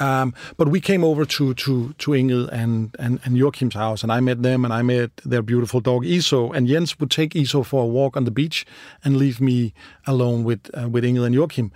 Um, 0.00 0.34
but 0.56 0.68
we 0.68 0.80
came 0.80 1.04
over 1.04 1.24
to 1.24 1.54
to 1.54 1.92
to 1.92 2.10
Ingrid 2.10 2.48
and, 2.50 2.94
and, 2.98 3.20
and 3.24 3.36
Joachim's 3.36 3.74
house 3.74 4.02
and 4.02 4.10
I 4.10 4.20
met 4.20 4.42
them 4.42 4.64
and 4.64 4.72
I 4.72 4.82
met 4.82 5.10
their 5.24 5.42
beautiful 5.42 5.80
dog 5.80 6.04
Iso. 6.04 6.54
And 6.54 6.66
Jens 6.66 6.98
would 6.98 7.10
take 7.10 7.34
Iso 7.34 7.64
for 7.64 7.84
a 7.84 7.86
walk 7.86 8.16
on 8.16 8.24
the 8.24 8.30
beach 8.30 8.66
and 9.04 9.16
leave 9.16 9.40
me 9.40 9.74
alone 10.06 10.44
with 10.44 10.70
uh, 10.74 10.88
with 10.88 11.04
Ingrid 11.04 11.26
and 11.26 11.34
Joachim. 11.34 11.72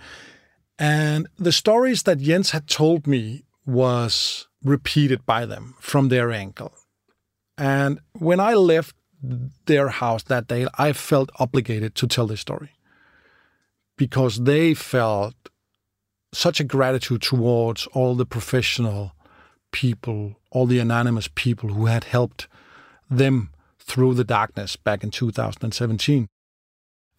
And 0.79 1.27
the 1.37 1.51
stories 1.51 2.03
that 2.03 2.19
Jens 2.19 2.51
had 2.51 2.67
told 2.67 3.05
me 3.05 3.43
was 3.65 4.47
repeated 4.63 5.25
by 5.25 5.45
them 5.45 5.75
from 5.79 6.07
their 6.07 6.31
angle. 6.31 6.73
And 7.57 7.99
when 8.13 8.39
I 8.39 8.53
left 8.53 8.95
their 9.65 9.89
house 9.89 10.23
that 10.23 10.47
day, 10.47 10.67
I 10.77 10.93
felt 10.93 11.29
obligated 11.37 11.93
to 11.95 12.07
tell 12.07 12.27
this 12.27 12.39
story 12.39 12.71
because 13.97 14.43
they 14.43 14.73
felt 14.73 15.35
such 16.33 16.61
a 16.61 16.63
gratitude 16.63 17.21
towards 17.21 17.85
all 17.87 18.15
the 18.15 18.25
professional 18.25 19.11
people, 19.71 20.37
all 20.51 20.65
the 20.65 20.79
anonymous 20.79 21.27
people 21.35 21.69
who 21.73 21.87
had 21.87 22.05
helped 22.05 22.47
them 23.09 23.49
through 23.77 24.13
the 24.13 24.23
darkness 24.23 24.77
back 24.77 25.03
in 25.03 25.11
2017. 25.11 26.27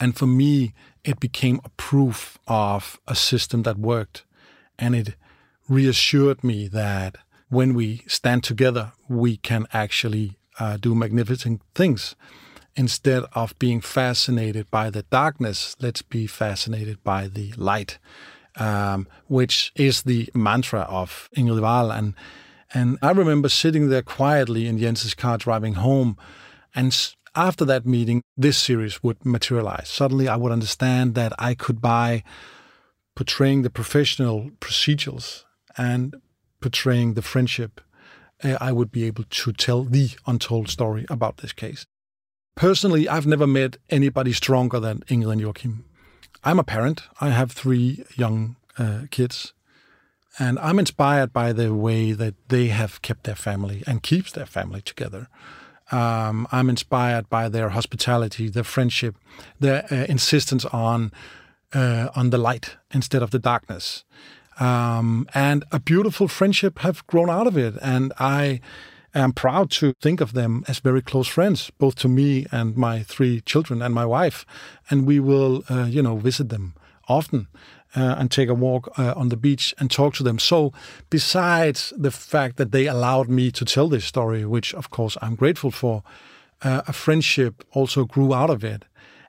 And 0.00 0.16
for 0.16 0.26
me, 0.26 0.72
it 1.04 1.20
became 1.20 1.60
a 1.64 1.68
proof 1.70 2.38
of 2.48 2.98
a 3.06 3.14
system 3.14 3.62
that 3.62 3.78
worked. 3.78 4.24
And 4.78 4.96
it 4.96 5.14
reassured 5.68 6.42
me 6.42 6.66
that 6.68 7.16
when 7.50 7.74
we 7.74 8.02
stand 8.06 8.42
together, 8.42 8.92
we 9.08 9.36
can 9.36 9.66
actually 9.72 10.38
uh, 10.58 10.78
do 10.78 10.94
magnificent 10.94 11.60
things. 11.74 12.16
Instead 12.76 13.24
of 13.34 13.58
being 13.58 13.80
fascinated 13.80 14.70
by 14.70 14.88
the 14.90 15.02
darkness, 15.02 15.76
let's 15.80 16.02
be 16.02 16.26
fascinated 16.26 17.02
by 17.04 17.26
the 17.26 17.52
light, 17.56 17.98
um, 18.56 19.06
which 19.26 19.72
is 19.74 20.02
the 20.02 20.30
mantra 20.34 20.82
of 20.82 21.28
Ingrid 21.36 21.60
Wall. 21.60 21.90
And, 21.90 22.14
and 22.72 22.96
I 23.02 23.10
remember 23.10 23.48
sitting 23.48 23.88
there 23.88 24.02
quietly 24.02 24.66
in 24.66 24.78
Jens's 24.78 25.14
car 25.14 25.36
driving 25.36 25.74
home. 25.74 26.16
And 26.74 26.94
after 27.34 27.64
that 27.64 27.86
meeting, 27.86 28.22
this 28.36 28.58
series 28.58 29.02
would 29.02 29.24
materialize. 29.24 29.88
Suddenly, 29.88 30.28
I 30.28 30.36
would 30.36 30.52
understand 30.52 31.14
that 31.14 31.32
I 31.38 31.54
could, 31.54 31.80
by 31.80 32.22
portraying 33.14 33.62
the 33.62 33.70
professional 33.70 34.50
procedures 34.60 35.44
and 35.76 36.16
portraying 36.60 37.14
the 37.14 37.22
friendship, 37.22 37.80
uh, 38.42 38.56
I 38.60 38.72
would 38.72 38.90
be 38.90 39.04
able 39.04 39.24
to 39.24 39.52
tell 39.52 39.84
the 39.84 40.10
untold 40.26 40.68
story 40.68 41.06
about 41.08 41.38
this 41.38 41.52
case. 41.52 41.86
Personally, 42.56 43.08
I've 43.08 43.26
never 43.26 43.46
met 43.46 43.76
anybody 43.88 44.32
stronger 44.32 44.80
than 44.80 45.00
Ingrid 45.08 45.32
and 45.32 45.40
Joachim. 45.40 45.84
I'm 46.42 46.58
a 46.58 46.64
parent. 46.64 47.02
I 47.20 47.30
have 47.30 47.52
three 47.52 48.04
young 48.16 48.56
uh, 48.78 49.02
kids, 49.10 49.52
and 50.38 50.58
I'm 50.58 50.78
inspired 50.78 51.32
by 51.32 51.52
the 51.52 51.74
way 51.74 52.12
that 52.12 52.34
they 52.48 52.68
have 52.68 53.02
kept 53.02 53.24
their 53.24 53.34
family 53.34 53.82
and 53.86 54.02
keeps 54.02 54.32
their 54.32 54.46
family 54.46 54.80
together. 54.80 55.28
Um, 55.90 56.46
I'm 56.52 56.68
inspired 56.68 57.28
by 57.28 57.48
their 57.48 57.70
hospitality, 57.70 58.48
their 58.48 58.64
friendship, 58.64 59.16
their 59.58 59.84
uh, 59.90 60.06
insistence 60.08 60.64
on 60.66 61.12
uh, 61.72 62.08
on 62.16 62.30
the 62.30 62.38
light 62.38 62.76
instead 62.92 63.22
of 63.22 63.30
the 63.30 63.38
darkness. 63.38 64.04
Um, 64.58 65.26
and 65.34 65.64
a 65.72 65.80
beautiful 65.80 66.28
friendship 66.28 66.80
have 66.80 67.06
grown 67.06 67.30
out 67.30 67.46
of 67.46 67.56
it. 67.56 67.74
And 67.80 68.12
I 68.18 68.60
am 69.14 69.32
proud 69.32 69.70
to 69.70 69.94
think 70.00 70.20
of 70.20 70.32
them 70.32 70.64
as 70.68 70.78
very 70.80 71.02
close 71.02 71.26
friends, 71.26 71.70
both 71.78 71.94
to 71.96 72.08
me 72.08 72.46
and 72.52 72.76
my 72.76 73.02
three 73.02 73.40
children 73.40 73.82
and 73.82 73.94
my 73.94 74.04
wife. 74.04 74.44
And 74.90 75.06
we 75.06 75.18
will, 75.18 75.62
uh, 75.70 75.84
you 75.84 76.02
know, 76.02 76.16
visit 76.16 76.48
them 76.50 76.74
often. 77.10 77.48
Uh, 77.96 78.14
and 78.18 78.30
take 78.30 78.48
a 78.48 78.54
walk 78.54 78.88
uh, 79.00 79.14
on 79.16 79.30
the 79.30 79.36
beach 79.36 79.74
and 79.78 79.90
talk 79.90 80.14
to 80.14 80.22
them. 80.22 80.38
So, 80.38 80.72
besides 81.10 81.92
the 81.96 82.12
fact 82.12 82.56
that 82.56 82.70
they 82.70 82.86
allowed 82.86 83.28
me 83.28 83.50
to 83.50 83.64
tell 83.64 83.88
this 83.88 84.04
story, 84.04 84.44
which 84.44 84.72
of 84.74 84.90
course 84.90 85.16
I'm 85.20 85.34
grateful 85.34 85.72
for, 85.72 86.04
uh, 86.62 86.82
a 86.86 86.92
friendship 86.92 87.64
also 87.72 88.04
grew 88.04 88.32
out 88.32 88.48
of 88.48 88.62
it. 88.62 88.84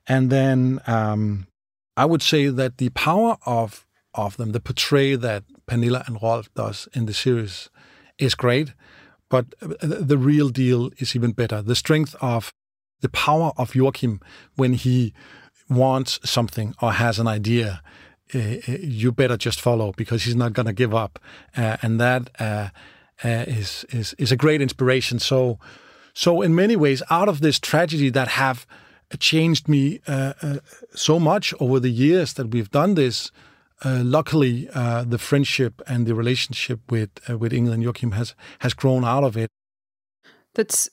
And 0.06 0.30
then 0.30 0.80
um, 0.86 1.48
I 1.98 2.06
would 2.06 2.22
say 2.22 2.50
that 2.50 2.78
the 2.78 2.89
power 2.89 3.36
of 3.48 3.88
of 4.13 4.38
them. 4.38 4.52
The 4.52 4.60
portray 4.60 5.15
that 5.15 5.44
Pernilla 5.67 6.06
and 6.08 6.22
Rolf 6.22 6.54
does 6.54 6.88
in 6.94 7.06
the 7.06 7.13
series 7.13 7.70
is 8.17 8.36
great, 8.36 8.74
but 9.30 9.54
the 9.60 10.17
real 10.17 10.50
deal 10.50 10.91
is 10.98 11.15
even 11.15 11.32
better. 11.32 11.62
The 11.62 11.76
strength 11.76 12.15
of 12.22 12.52
the 13.02 13.10
power 13.10 13.52
of 13.58 13.74
Joachim 13.74 14.20
when 14.56 14.74
he 14.74 15.13
wants 15.72 16.20
something 16.30 16.76
or 16.82 16.92
has 16.92 17.20
an 17.20 17.28
idea, 17.28 17.82
uh, 18.34 18.40
you 18.68 19.12
better 19.12 19.38
just 19.38 19.60
follow 19.60 19.94
because 19.98 20.24
he's 20.24 20.36
not 20.36 20.54
going 20.54 20.66
to 20.66 20.74
give 20.74 20.94
up, 20.94 21.20
uh, 21.58 21.78
and 21.82 22.00
that 22.00 22.30
uh, 22.40 22.70
is 23.24 23.86
is 23.90 24.14
is 24.18 24.32
a 24.32 24.38
great 24.38 24.62
inspiration. 24.62 25.20
So, 25.20 25.60
so 26.14 26.42
in 26.42 26.56
many 26.56 26.76
ways, 26.76 27.04
out 27.10 27.30
of 27.30 27.42
this 27.42 27.60
tragedy 27.60 28.10
that 28.10 28.30
have 28.30 28.66
changed 29.20 29.68
me 29.68 30.00
so 30.96 31.20
much 31.20 31.54
over 31.60 31.80
the 31.80 31.92
years 31.92 32.34
that 32.34 32.52
we've 32.52 32.72
done 32.72 32.96
this 32.96 33.32
uh, 33.84 34.02
luckily, 34.04 34.70
uh, 34.74 35.04
the 35.04 35.18
friendship 35.18 35.82
and 35.88 36.06
the 36.06 36.14
relationship 36.14 36.80
with 36.92 37.10
uh, 37.30 37.38
with 37.38 37.52
Ingrid 37.52 37.74
and 37.74 37.84
Joachim 37.84 38.12
has 38.12 38.36
has 38.60 38.74
grown 38.74 39.04
out 39.04 39.24
of 39.24 39.36
it. 39.36 39.50
That's 40.54 40.90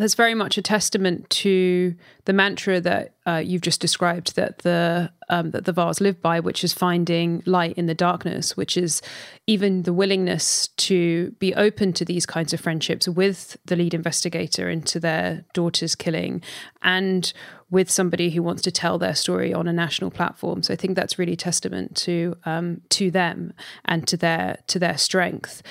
that's 0.00 0.14
very 0.14 0.34
much 0.34 0.58
a 0.58 0.62
testament 0.62 1.28
to 1.30 1.94
the 2.24 2.32
mantra 2.32 2.80
that 2.80 3.14
uh, 3.26 3.42
you've 3.44 3.62
just 3.62 3.80
described 3.80 4.34
that 4.36 4.58
the 4.58 5.10
um, 5.28 5.50
that 5.52 5.64
the 5.64 5.72
Walls 5.72 6.00
live 6.00 6.20
by, 6.20 6.40
which 6.40 6.64
is 6.64 6.72
finding 6.72 7.42
light 7.46 7.76
in 7.76 7.86
the 7.86 7.94
darkness, 7.94 8.56
which 8.56 8.76
is 8.76 9.02
even 9.46 9.82
the 9.82 9.92
willingness 9.92 10.68
to 10.76 11.30
be 11.38 11.54
open 11.54 11.92
to 11.92 12.04
these 12.04 12.26
kinds 12.26 12.52
of 12.52 12.60
friendships 12.60 13.06
with 13.08 13.56
the 13.64 13.76
lead 13.76 13.94
investigator 13.94 14.68
into 14.68 14.98
their 14.98 15.44
daughter's 15.54 15.94
killing, 15.94 16.42
and 16.82 17.32
with 17.70 17.90
somebody 17.90 18.30
who 18.30 18.42
wants 18.42 18.62
to 18.62 18.70
tell 18.70 18.98
their 18.98 19.14
story 19.14 19.54
on 19.54 19.68
a 19.68 19.72
national 19.72 20.10
platform. 20.10 20.62
So 20.62 20.72
I 20.72 20.76
think 20.76 20.96
that's 20.96 21.18
really 21.18 21.36
testament 21.36 21.96
to 21.98 22.36
um, 22.44 22.80
to 22.90 23.10
them 23.10 23.52
and 23.84 24.06
to 24.08 24.16
their 24.16 24.58
to 24.66 24.78
their 24.78 24.98
strength. 24.98 25.62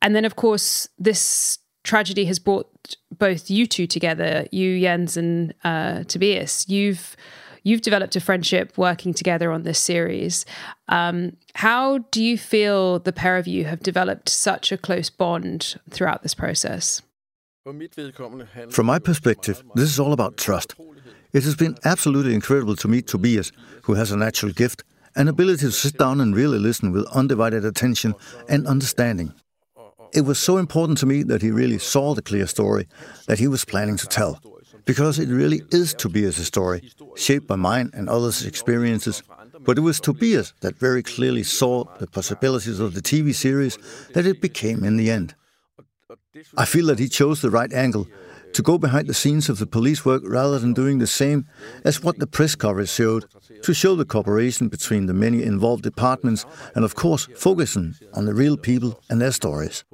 And 0.00 0.14
then, 0.14 0.26
of 0.26 0.36
course, 0.36 0.86
this 0.98 1.58
tragedy 1.84 2.24
has 2.24 2.38
brought 2.38 2.96
both 3.16 3.50
you 3.50 3.66
two 3.66 3.86
together, 3.86 4.46
you 4.50 4.80
Jens 4.80 5.16
and 5.16 5.54
uh, 5.62 6.02
Tobias. 6.04 6.68
You've 6.68 7.16
you've 7.62 7.82
developed 7.82 8.16
a 8.16 8.20
friendship 8.20 8.76
working 8.76 9.14
together 9.14 9.52
on 9.52 9.62
this 9.62 9.78
series. 9.78 10.44
Um, 10.88 11.36
how 11.54 11.98
do 12.10 12.22
you 12.22 12.36
feel 12.36 12.98
the 12.98 13.12
pair 13.12 13.36
of 13.36 13.46
you 13.46 13.64
have 13.64 13.80
developed 13.80 14.28
such 14.28 14.72
a 14.72 14.76
close 14.76 15.08
bond 15.08 15.78
throughout 15.90 16.22
this 16.22 16.34
process? 16.34 17.00
From 18.70 18.86
my 18.86 18.98
perspective, 18.98 19.62
this 19.74 19.88
is 19.88 19.98
all 19.98 20.12
about 20.12 20.36
trust. 20.36 20.74
It 21.32 21.44
has 21.44 21.56
been 21.56 21.78
absolutely 21.84 22.34
incredible 22.34 22.76
to 22.76 22.88
meet 22.88 23.06
Tobias, 23.06 23.52
who 23.84 23.94
has 23.94 24.12
a 24.12 24.16
natural 24.16 24.52
gift, 24.52 24.84
an 25.16 25.28
ability 25.28 25.66
to 25.66 25.72
sit 25.72 25.96
down 25.96 26.20
and 26.20 26.36
really 26.36 26.58
listen 26.58 26.92
with 26.92 27.06
undivided 27.06 27.64
attention 27.64 28.14
and 28.48 28.66
understanding. 28.66 29.32
It 30.14 30.24
was 30.24 30.38
so 30.38 30.58
important 30.58 30.98
to 30.98 31.06
me 31.06 31.24
that 31.24 31.42
he 31.42 31.50
really 31.50 31.78
saw 31.78 32.14
the 32.14 32.22
clear 32.22 32.46
story 32.46 32.86
that 33.26 33.40
he 33.40 33.48
was 33.48 33.64
planning 33.64 33.96
to 33.96 34.06
tell, 34.06 34.40
because 34.84 35.18
it 35.18 35.28
really 35.28 35.62
is 35.70 35.92
Tobias' 35.92 36.46
story, 36.46 36.92
shaped 37.16 37.48
by 37.48 37.56
mine 37.56 37.90
and 37.92 38.08
others' 38.08 38.46
experiences. 38.46 39.22
But 39.60 39.78
it 39.78 39.80
was 39.80 39.98
Tobias 39.98 40.52
that 40.60 40.76
very 40.76 41.02
clearly 41.02 41.42
saw 41.42 41.84
the 41.98 42.06
possibilities 42.06 42.80
of 42.80 42.94
the 42.94 43.02
TV 43.02 43.34
series 43.34 43.76
that 44.12 44.26
it 44.26 44.40
became 44.40 44.84
in 44.84 44.96
the 44.96 45.10
end. 45.10 45.34
I 46.56 46.64
feel 46.64 46.86
that 46.86 46.98
he 46.98 47.08
chose 47.08 47.40
the 47.40 47.50
right 47.50 47.72
angle 47.72 48.06
to 48.54 48.62
go 48.62 48.78
behind 48.78 49.08
the 49.08 49.14
scenes 49.14 49.48
of 49.48 49.58
the 49.58 49.66
police 49.66 50.04
work 50.04 50.22
rather 50.24 50.58
than 50.58 50.72
doing 50.72 50.98
the 50.98 51.06
same 51.06 51.46
as 51.84 52.02
what 52.02 52.18
the 52.18 52.26
press 52.26 52.54
coverage 52.54 52.88
showed, 52.88 53.24
to 53.62 53.74
show 53.74 53.94
the 53.94 54.04
cooperation 54.04 54.68
between 54.68 55.06
the 55.06 55.14
many 55.14 55.42
involved 55.42 55.82
departments 55.82 56.46
and, 56.74 56.84
of 56.84 56.94
course, 56.94 57.28
focusing 57.36 57.94
on 58.14 58.24
the 58.24 58.34
real 58.34 58.56
people 58.56 59.00
and 59.10 59.20
their 59.20 59.32
stories. 59.32 59.84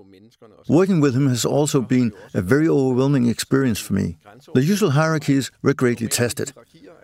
Working 0.69 1.01
with 1.01 1.15
him 1.15 1.29
has 1.29 1.45
also 1.45 1.81
been 1.81 2.13
a 2.35 2.41
very 2.41 2.69
overwhelming 2.69 3.27
experience 3.29 3.81
for 3.81 3.95
me. 3.95 4.19
The 4.55 4.63
usual 4.63 4.91
hierarchies 4.91 5.51
were 5.63 5.75
greatly 5.75 6.09
tested. 6.09 6.53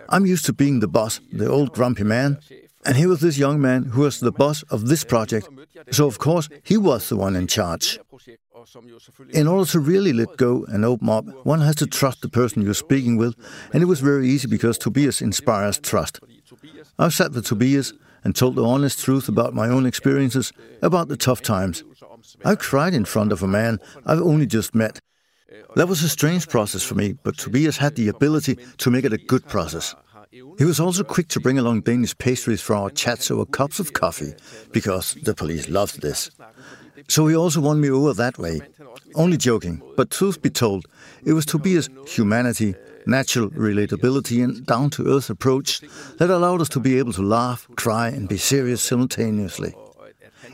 I'm 0.09 0.27
used 0.27 0.47
to 0.47 0.53
being 0.53 0.81
the 0.81 0.89
boss, 0.89 1.21
the 1.33 1.49
old 1.49 1.73
grumpy 1.73 2.05
man, 2.05 2.39
and 2.85 2.97
he 2.97 3.07
was 3.07 3.21
this 3.21 3.37
young 3.37 3.61
man 3.61 3.85
who 3.85 4.03
was 4.03 4.21
the 4.21 4.31
boss 4.31 4.63
of 4.71 4.87
this 4.87 5.05
project, 5.05 5.49
so 5.91 6.07
of 6.07 6.19
course 6.19 6.49
he 6.63 6.77
was 6.77 7.09
the 7.09 7.17
one 7.17 7.35
in 7.35 7.49
charge. 7.49 7.99
In 9.33 9.47
order 9.47 9.71
to 9.71 9.81
really 9.81 10.13
let 10.13 10.37
go 10.37 10.65
and 10.69 10.85
open 10.85 11.09
up, 11.09 11.25
one 11.45 11.61
has 11.61 11.77
to 11.77 11.87
trust 11.87 12.23
the 12.23 12.29
person 12.29 12.63
you're 12.63 12.75
speaking 12.75 13.17
with, 13.17 13.35
and 13.73 13.83
it 13.83 13.87
was 13.87 14.01
very 14.01 14.29
easy 14.29 14.49
because 14.49 14.79
Tobias 14.79 15.23
inspires 15.23 15.79
trust. 15.79 16.21
I've 16.99 17.15
sat 17.15 17.33
with 17.33 17.47
Tobias 17.47 17.93
and 18.25 18.35
told 18.35 18.57
the 18.57 18.65
honest 18.65 19.05
truth 19.05 19.29
about 19.29 19.55
my 19.55 19.69
own 19.69 19.87
experiences, 19.87 20.53
about 20.83 21.09
the 21.09 21.17
tough 21.17 21.43
times. 21.43 21.85
I've 22.45 22.59
cried 22.59 22.95
in 22.95 23.05
front 23.05 23.33
of 23.33 23.43
a 23.43 23.47
man 23.47 23.79
I've 24.05 24.21
only 24.21 24.47
just 24.47 24.75
met. 24.75 25.01
That 25.77 25.89
was 25.89 26.03
a 26.03 26.09
strange 26.09 26.49
process 26.49 26.83
for 26.83 26.95
me, 26.95 27.13
but 27.23 27.39
Tobias 27.39 27.77
had 27.77 27.95
the 27.95 28.09
ability 28.09 28.59
to 28.79 28.91
make 28.91 29.05
it 29.05 29.13
a 29.13 29.19
good 29.19 29.47
process. 29.47 29.95
He 30.59 30.65
was 30.65 30.81
also 30.81 31.05
quick 31.05 31.29
to 31.29 31.41
bring 31.41 31.59
along 31.59 31.83
Danish 31.83 32.17
pastries 32.19 32.61
for 32.61 32.75
our 32.75 32.91
chats 32.91 33.31
over 33.31 33.47
cups 33.47 33.79
of 33.79 33.93
coffee, 33.93 34.35
because 34.73 35.15
the 35.23 35.35
police 35.35 35.69
loved 35.69 36.03
this. 36.03 36.31
So 37.09 37.27
he 37.27 37.37
also 37.37 37.61
won 37.61 37.81
me 37.81 37.91
over 37.91 38.13
that 38.15 38.39
way. 38.39 38.61
Only 39.15 39.37
joking, 39.37 39.83
but 39.97 40.11
truth 40.11 40.43
be 40.43 40.51
told, 40.51 40.87
it 41.25 41.33
was 41.33 41.47
Tobias' 41.47 41.89
humanity, 42.07 42.75
natural 43.07 43.51
relatability, 43.51 44.43
and 44.43 44.67
down 44.67 44.91
to 44.91 45.07
earth 45.07 45.31
approach 45.31 45.81
that 46.19 46.31
allowed 46.31 46.61
us 46.61 46.69
to 46.71 46.81
be 46.81 46.99
able 46.99 47.13
to 47.15 47.23
laugh, 47.23 47.69
cry, 47.77 48.09
and 48.09 48.29
be 48.29 48.37
serious 48.37 48.83
simultaneously. 48.83 49.75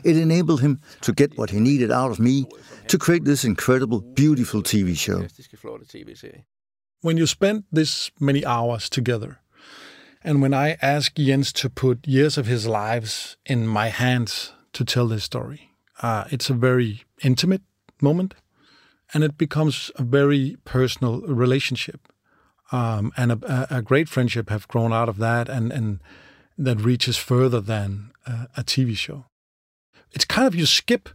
It 0.03 0.17
enabled 0.17 0.61
him 0.61 0.81
to 1.01 1.13
get 1.13 1.37
what 1.37 1.49
he 1.51 1.59
needed 1.59 1.91
out 1.91 2.11
of 2.11 2.19
me 2.19 2.45
to 2.87 2.97
create 2.97 3.25
this 3.25 3.43
incredible, 3.43 4.01
beautiful 4.01 4.61
TV 4.61 4.97
show. 4.97 5.27
when 7.01 7.17
you 7.17 7.27
spend 7.27 7.65
this 7.69 8.11
many 8.19 8.45
hours 8.45 8.89
together, 8.89 9.39
and 10.23 10.41
when 10.41 10.53
I 10.53 10.77
ask 10.81 11.15
Jens 11.15 11.51
to 11.53 11.69
put 11.69 12.07
years 12.07 12.37
of 12.37 12.45
his 12.45 12.65
lives 12.65 13.35
in 13.45 13.67
my 13.67 13.89
hands 13.89 14.53
to 14.71 14.85
tell 14.85 15.07
this 15.07 15.25
story, 15.25 15.72
uh, 16.03 16.25
it's 16.29 16.49
a 16.49 16.53
very 16.53 17.03
intimate 17.23 17.63
moment, 18.01 18.35
and 19.13 19.23
it 19.23 19.37
becomes 19.37 19.89
a 19.95 20.03
very 20.03 20.57
personal 20.65 21.21
relationship. 21.21 22.07
Um, 22.71 23.11
and 23.17 23.31
a, 23.31 23.67
a, 23.69 23.81
great 23.81 24.09
friendship 24.09 24.49
have 24.49 24.67
grown 24.67 24.91
out 24.91 25.07
of 25.07 25.17
that, 25.17 25.47
and, 25.47 25.71
and 25.71 25.99
that 26.57 26.81
reaches 26.81 27.17
further 27.17 27.61
than 27.61 28.11
uh, 28.25 28.45
a 28.57 28.63
TV 28.63 28.97
show. 28.97 29.25
It's 30.11 30.25
kind 30.25 30.47
of 30.47 30.55
you 30.55 30.65
skip, 30.65 31.09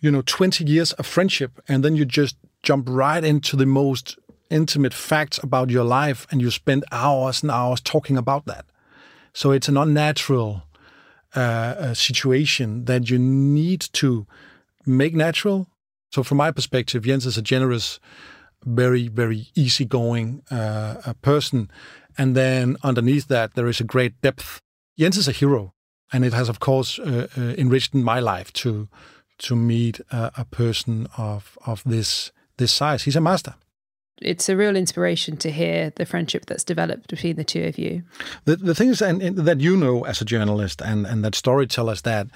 you 0.00 0.10
know, 0.10 0.22
20 0.22 0.64
years 0.64 0.92
of 0.94 1.06
friendship, 1.06 1.60
and 1.68 1.84
then 1.84 1.96
you 1.96 2.04
just 2.04 2.36
jump 2.62 2.88
right 2.88 3.22
into 3.22 3.56
the 3.56 3.66
most 3.66 4.18
intimate 4.50 4.94
facts 4.94 5.38
about 5.42 5.70
your 5.70 5.84
life 5.84 6.26
and 6.30 6.40
you 6.40 6.50
spend 6.50 6.84
hours 6.92 7.42
and 7.42 7.50
hours 7.50 7.80
talking 7.80 8.16
about 8.16 8.46
that. 8.46 8.64
So 9.32 9.50
it's 9.50 9.68
an 9.68 9.76
unnatural 9.76 10.62
uh, 11.36 11.94
situation 11.94 12.84
that 12.86 13.10
you 13.10 13.18
need 13.18 13.80
to 13.92 14.26
make 14.84 15.14
natural. 15.14 15.68
So 16.10 16.22
from 16.22 16.38
my 16.38 16.50
perspective, 16.50 17.04
Jens 17.04 17.26
is 17.26 17.36
a 17.36 17.42
generous, 17.42 18.00
very 18.64 19.08
very 19.08 19.48
easygoing 19.54 20.42
uh, 20.50 21.12
person, 21.22 21.70
and 22.16 22.34
then 22.34 22.76
underneath 22.82 23.28
that 23.28 23.54
there 23.54 23.68
is 23.68 23.80
a 23.80 23.84
great 23.84 24.20
depth. 24.22 24.60
Jens 24.98 25.18
is 25.18 25.28
a 25.28 25.32
hero, 25.32 25.72
and 26.12 26.24
it 26.24 26.32
has 26.32 26.48
of 26.48 26.58
course 26.58 26.98
uh, 26.98 27.26
uh, 27.36 27.40
enriched 27.58 27.94
my 27.94 28.20
life 28.20 28.52
to 28.52 28.88
to 29.38 29.54
meet 29.54 30.00
a 30.10 30.46
person 30.50 31.06
of 31.18 31.58
of 31.66 31.82
this 31.84 32.32
this 32.56 32.72
size. 32.72 33.02
He's 33.02 33.16
a 33.16 33.20
master 33.20 33.54
it's 34.20 34.48
a 34.48 34.56
real 34.56 34.76
inspiration 34.76 35.36
to 35.38 35.50
hear 35.50 35.90
the 35.96 36.06
friendship 36.06 36.46
that's 36.46 36.64
developed 36.64 37.08
between 37.08 37.36
the 37.36 37.44
two 37.44 37.64
of 37.64 37.78
you. 37.78 38.02
The, 38.44 38.56
the 38.56 38.74
things 38.74 39.02
and, 39.02 39.22
and 39.22 39.36
that 39.38 39.60
you 39.60 39.76
know 39.76 40.04
as 40.04 40.20
a 40.20 40.24
journalist 40.24 40.80
and, 40.80 41.06
and 41.06 41.24
that 41.24 41.34
storytellers 41.34 42.02
that 42.02 42.28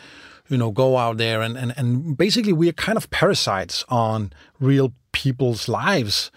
you 0.49 0.57
know 0.57 0.71
go 0.71 0.97
out 0.97 1.17
there 1.17 1.41
and, 1.41 1.57
and, 1.57 1.73
and 1.77 2.17
basically 2.17 2.53
we 2.53 2.69
are 2.69 2.73
kind 2.73 2.99
of 2.99 3.11
parasites 3.11 3.85
on 3.89 4.33
real 4.59 4.93
people's 5.13 5.69
lives. 5.69 6.31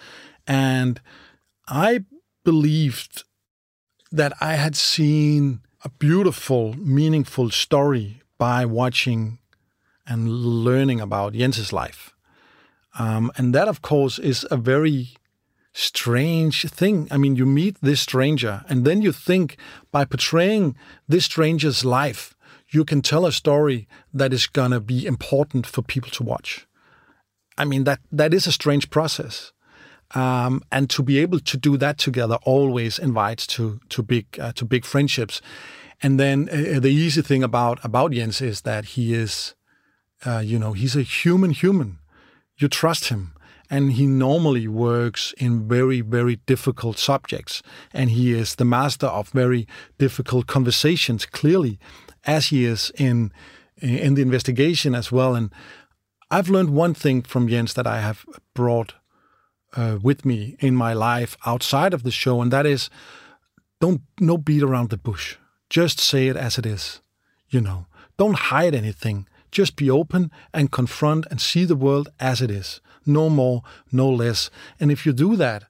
And 0.47 1.01
I 1.67 2.05
believed 2.43 3.23
that 4.11 4.33
I 4.39 4.55
had 4.55 4.75
seen 4.75 5.61
a 5.83 5.89
beautiful, 5.89 6.73
meaningful 6.77 7.49
story 7.49 8.21
by 8.37 8.65
watching 8.65 9.39
and 10.05 10.29
learning 10.29 11.01
about 11.01 11.33
Jens's 11.33 11.73
life. 11.73 12.13
Um, 12.99 13.31
and 13.37 13.55
that, 13.55 13.67
of 13.67 13.81
course, 13.81 14.19
is 14.19 14.45
a 14.51 14.57
very 14.57 15.15
strange 15.73 16.69
thing. 16.69 17.07
I 17.11 17.17
mean, 17.17 17.35
you 17.35 17.45
meet 17.45 17.77
this 17.81 18.01
stranger, 18.01 18.63
and 18.69 18.85
then 18.85 19.01
you 19.01 19.11
think 19.11 19.57
by 19.91 20.05
portraying 20.05 20.75
this 21.07 21.25
stranger's 21.25 21.83
life, 21.83 22.35
you 22.69 22.85
can 22.85 23.01
tell 23.01 23.25
a 23.25 23.31
story 23.31 23.87
that 24.13 24.33
is 24.33 24.47
going 24.47 24.71
to 24.71 24.79
be 24.79 25.05
important 25.05 25.67
for 25.67 25.81
people 25.81 26.09
to 26.11 26.23
watch. 26.23 26.67
I 27.57 27.65
mean, 27.65 27.83
that, 27.83 27.99
that 28.11 28.33
is 28.33 28.47
a 28.47 28.51
strange 28.51 28.89
process. 28.89 29.51
Um, 30.15 30.61
and 30.71 30.89
to 30.91 31.03
be 31.03 31.19
able 31.19 31.39
to 31.39 31.57
do 31.57 31.77
that 31.77 31.97
together 31.97 32.37
always 32.43 32.99
invites 32.99 33.47
to 33.47 33.79
to 33.89 34.03
big 34.03 34.25
uh, 34.39 34.51
to 34.53 34.65
big 34.65 34.85
friendships. 34.85 35.41
And 36.03 36.19
then 36.19 36.49
uh, 36.49 36.79
the 36.79 36.91
easy 36.91 37.23
thing 37.23 37.43
about 37.43 37.83
about 37.83 38.11
Jens 38.11 38.41
is 38.41 38.61
that 38.61 38.85
he 38.85 39.13
is, 39.13 39.55
uh, 40.23 40.43
you 40.45 40.59
know, 40.59 40.73
he's 40.73 40.95
a 40.95 41.01
human 41.01 41.49
human. 41.49 41.97
You 42.57 42.67
trust 42.67 43.05
him 43.05 43.32
and 43.73 43.93
he 43.93 44.05
normally 44.05 44.67
works 44.67 45.33
in 45.39 45.67
very, 45.67 46.01
very 46.01 46.35
difficult 46.45 46.99
subjects. 46.99 47.63
And 47.91 48.11
he 48.11 48.31
is 48.31 48.55
the 48.55 48.65
master 48.65 49.07
of 49.07 49.29
very 49.29 49.67
difficult 49.97 50.45
conversations, 50.45 51.25
clearly, 51.25 51.79
as 52.23 52.49
he 52.49 52.65
is 52.65 52.91
in 52.99 53.33
in 53.81 54.13
the 54.13 54.21
investigation 54.21 54.93
as 54.93 55.11
well. 55.11 55.33
And 55.33 55.51
I've 56.29 56.49
learned 56.49 56.69
one 56.69 56.93
thing 56.93 57.23
from 57.23 57.47
Jens 57.47 57.73
that 57.73 57.87
I 57.87 57.99
have 57.99 58.25
brought 58.53 58.93
uh, 59.75 59.97
with 60.03 60.23
me 60.23 60.55
in 60.59 60.75
my 60.75 60.93
life 60.93 61.35
outside 61.43 61.95
of 61.95 62.03
the 62.03 62.11
show, 62.11 62.41
and 62.43 62.51
that 62.51 62.67
is 62.67 62.91
don't 63.81 64.01
no 64.19 64.37
beat 64.37 64.61
around 64.61 64.91
the 64.91 64.97
bush. 64.97 65.37
Just 65.71 65.99
say 65.99 66.27
it 66.27 66.37
as 66.37 66.59
it 66.59 66.65
is. 66.67 67.01
You 67.49 67.61
know, 67.61 67.87
don't 68.17 68.51
hide 68.53 68.75
anything. 68.75 69.27
Just 69.51 69.75
be 69.75 69.89
open 69.89 70.29
and 70.53 70.71
confront 70.71 71.25
and 71.31 71.41
see 71.41 71.65
the 71.65 71.81
world 71.85 72.09
as 72.19 72.39
it 72.39 72.51
is 72.51 72.81
no 73.05 73.29
more, 73.29 73.63
no 73.91 74.09
less. 74.09 74.49
And 74.79 74.91
if 74.91 75.05
you 75.05 75.13
do 75.13 75.35
that, 75.35 75.65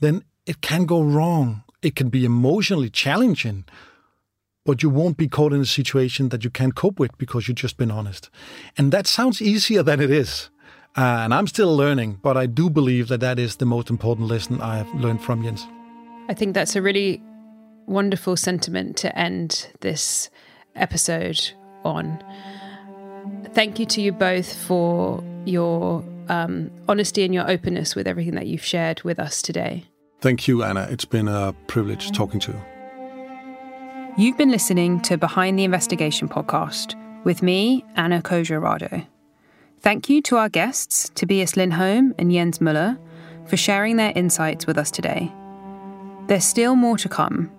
then 0.00 0.24
it 0.46 0.60
can 0.60 0.86
go 0.86 1.02
wrong. 1.02 1.64
It 1.82 1.94
can 1.94 2.08
be 2.08 2.24
emotionally 2.24 2.90
challenging, 2.90 3.64
but 4.64 4.82
you 4.82 4.90
won't 4.90 5.16
be 5.16 5.28
caught 5.28 5.52
in 5.52 5.60
a 5.60 5.66
situation 5.66 6.30
that 6.30 6.44
you 6.44 6.50
can't 6.50 6.74
cope 6.74 6.98
with 6.98 7.16
because 7.18 7.46
you've 7.46 7.56
just 7.56 7.76
been 7.76 7.90
honest. 7.90 8.30
And 8.76 8.92
that 8.92 9.06
sounds 9.06 9.40
easier 9.40 9.82
than 9.82 10.00
it 10.00 10.10
is. 10.10 10.50
Uh, 10.96 11.20
and 11.22 11.32
I'm 11.32 11.46
still 11.46 11.76
learning, 11.76 12.18
but 12.22 12.36
I 12.36 12.46
do 12.46 12.68
believe 12.68 13.08
that 13.08 13.20
that 13.20 13.38
is 13.38 13.56
the 13.56 13.66
most 13.66 13.90
important 13.90 14.28
lesson 14.28 14.60
I 14.60 14.78
have 14.78 14.92
learned 14.94 15.22
from 15.22 15.42
Jens. 15.42 15.66
I 16.28 16.34
think 16.34 16.54
that's 16.54 16.74
a 16.74 16.82
really 16.82 17.22
wonderful 17.86 18.36
sentiment 18.36 18.96
to 18.98 19.18
end 19.18 19.68
this 19.80 20.28
episode 20.74 21.52
on. 21.84 22.22
Thank 23.54 23.78
you 23.78 23.86
to 23.86 24.00
you 24.00 24.12
both 24.12 24.52
for 24.52 25.22
your 25.44 26.04
um, 26.28 26.70
honesty 26.88 27.24
and 27.24 27.34
your 27.34 27.48
openness 27.50 27.94
with 27.94 28.06
everything 28.06 28.34
that 28.34 28.46
you've 28.46 28.64
shared 28.64 29.02
with 29.02 29.18
us 29.18 29.42
today. 29.42 29.84
Thank 30.20 30.48
you, 30.48 30.62
Anna. 30.64 30.88
It's 30.90 31.04
been 31.04 31.28
a 31.28 31.54
privilege 31.66 32.10
talking 32.12 32.40
to 32.40 32.52
you. 32.52 32.60
You've 34.16 34.36
been 34.36 34.50
listening 34.50 35.00
to 35.02 35.16
Behind 35.16 35.58
the 35.58 35.64
Investigation 35.64 36.28
podcast 36.28 36.96
with 37.24 37.42
me, 37.42 37.84
Anna 37.94 38.20
Khoja 38.20 39.06
Thank 39.80 40.08
you 40.08 40.20
to 40.22 40.36
our 40.36 40.48
guests, 40.48 41.10
Tobias 41.14 41.56
Lindholm 41.56 42.14
and 42.18 42.32
Jens 42.32 42.58
Møller, 42.58 42.98
for 43.46 43.56
sharing 43.56 43.96
their 43.96 44.12
insights 44.16 44.66
with 44.66 44.76
us 44.76 44.90
today. 44.90 45.32
There's 46.26 46.44
still 46.44 46.74
more 46.74 46.98
to 46.98 47.08
come. 47.08 47.50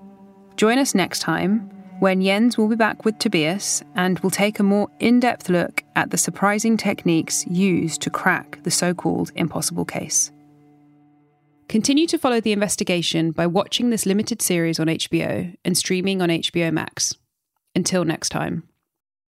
Join 0.57 0.77
us 0.77 0.93
next 0.93 1.19
time 1.19 1.71
when 1.99 2.21
Jens 2.21 2.57
will 2.57 2.67
be 2.67 2.75
back 2.75 3.03
with 3.03 3.19
Tobias 3.19 3.83
and 3.95 4.19
will 4.19 4.29
take 4.29 4.59
a 4.59 4.63
more 4.63 4.89
in 4.99 5.19
depth 5.19 5.49
look 5.49 5.83
at 5.95 6.11
the 6.11 6.17
surprising 6.17 6.77
techniques 6.77 7.45
used 7.47 8.01
to 8.01 8.09
crack 8.09 8.59
the 8.63 8.71
so 8.71 8.93
called 8.93 9.31
impossible 9.35 9.85
case. 9.85 10.31
Continue 11.67 12.07
to 12.07 12.17
follow 12.17 12.39
the 12.39 12.53
investigation 12.53 13.31
by 13.31 13.45
watching 13.45 13.89
this 13.89 14.05
limited 14.05 14.41
series 14.41 14.79
on 14.79 14.87
HBO 14.87 15.55
and 15.63 15.77
streaming 15.77 16.21
on 16.21 16.29
HBO 16.29 16.73
Max. 16.73 17.15
Until 17.75 18.05
next 18.05 18.29
time. 18.29 18.68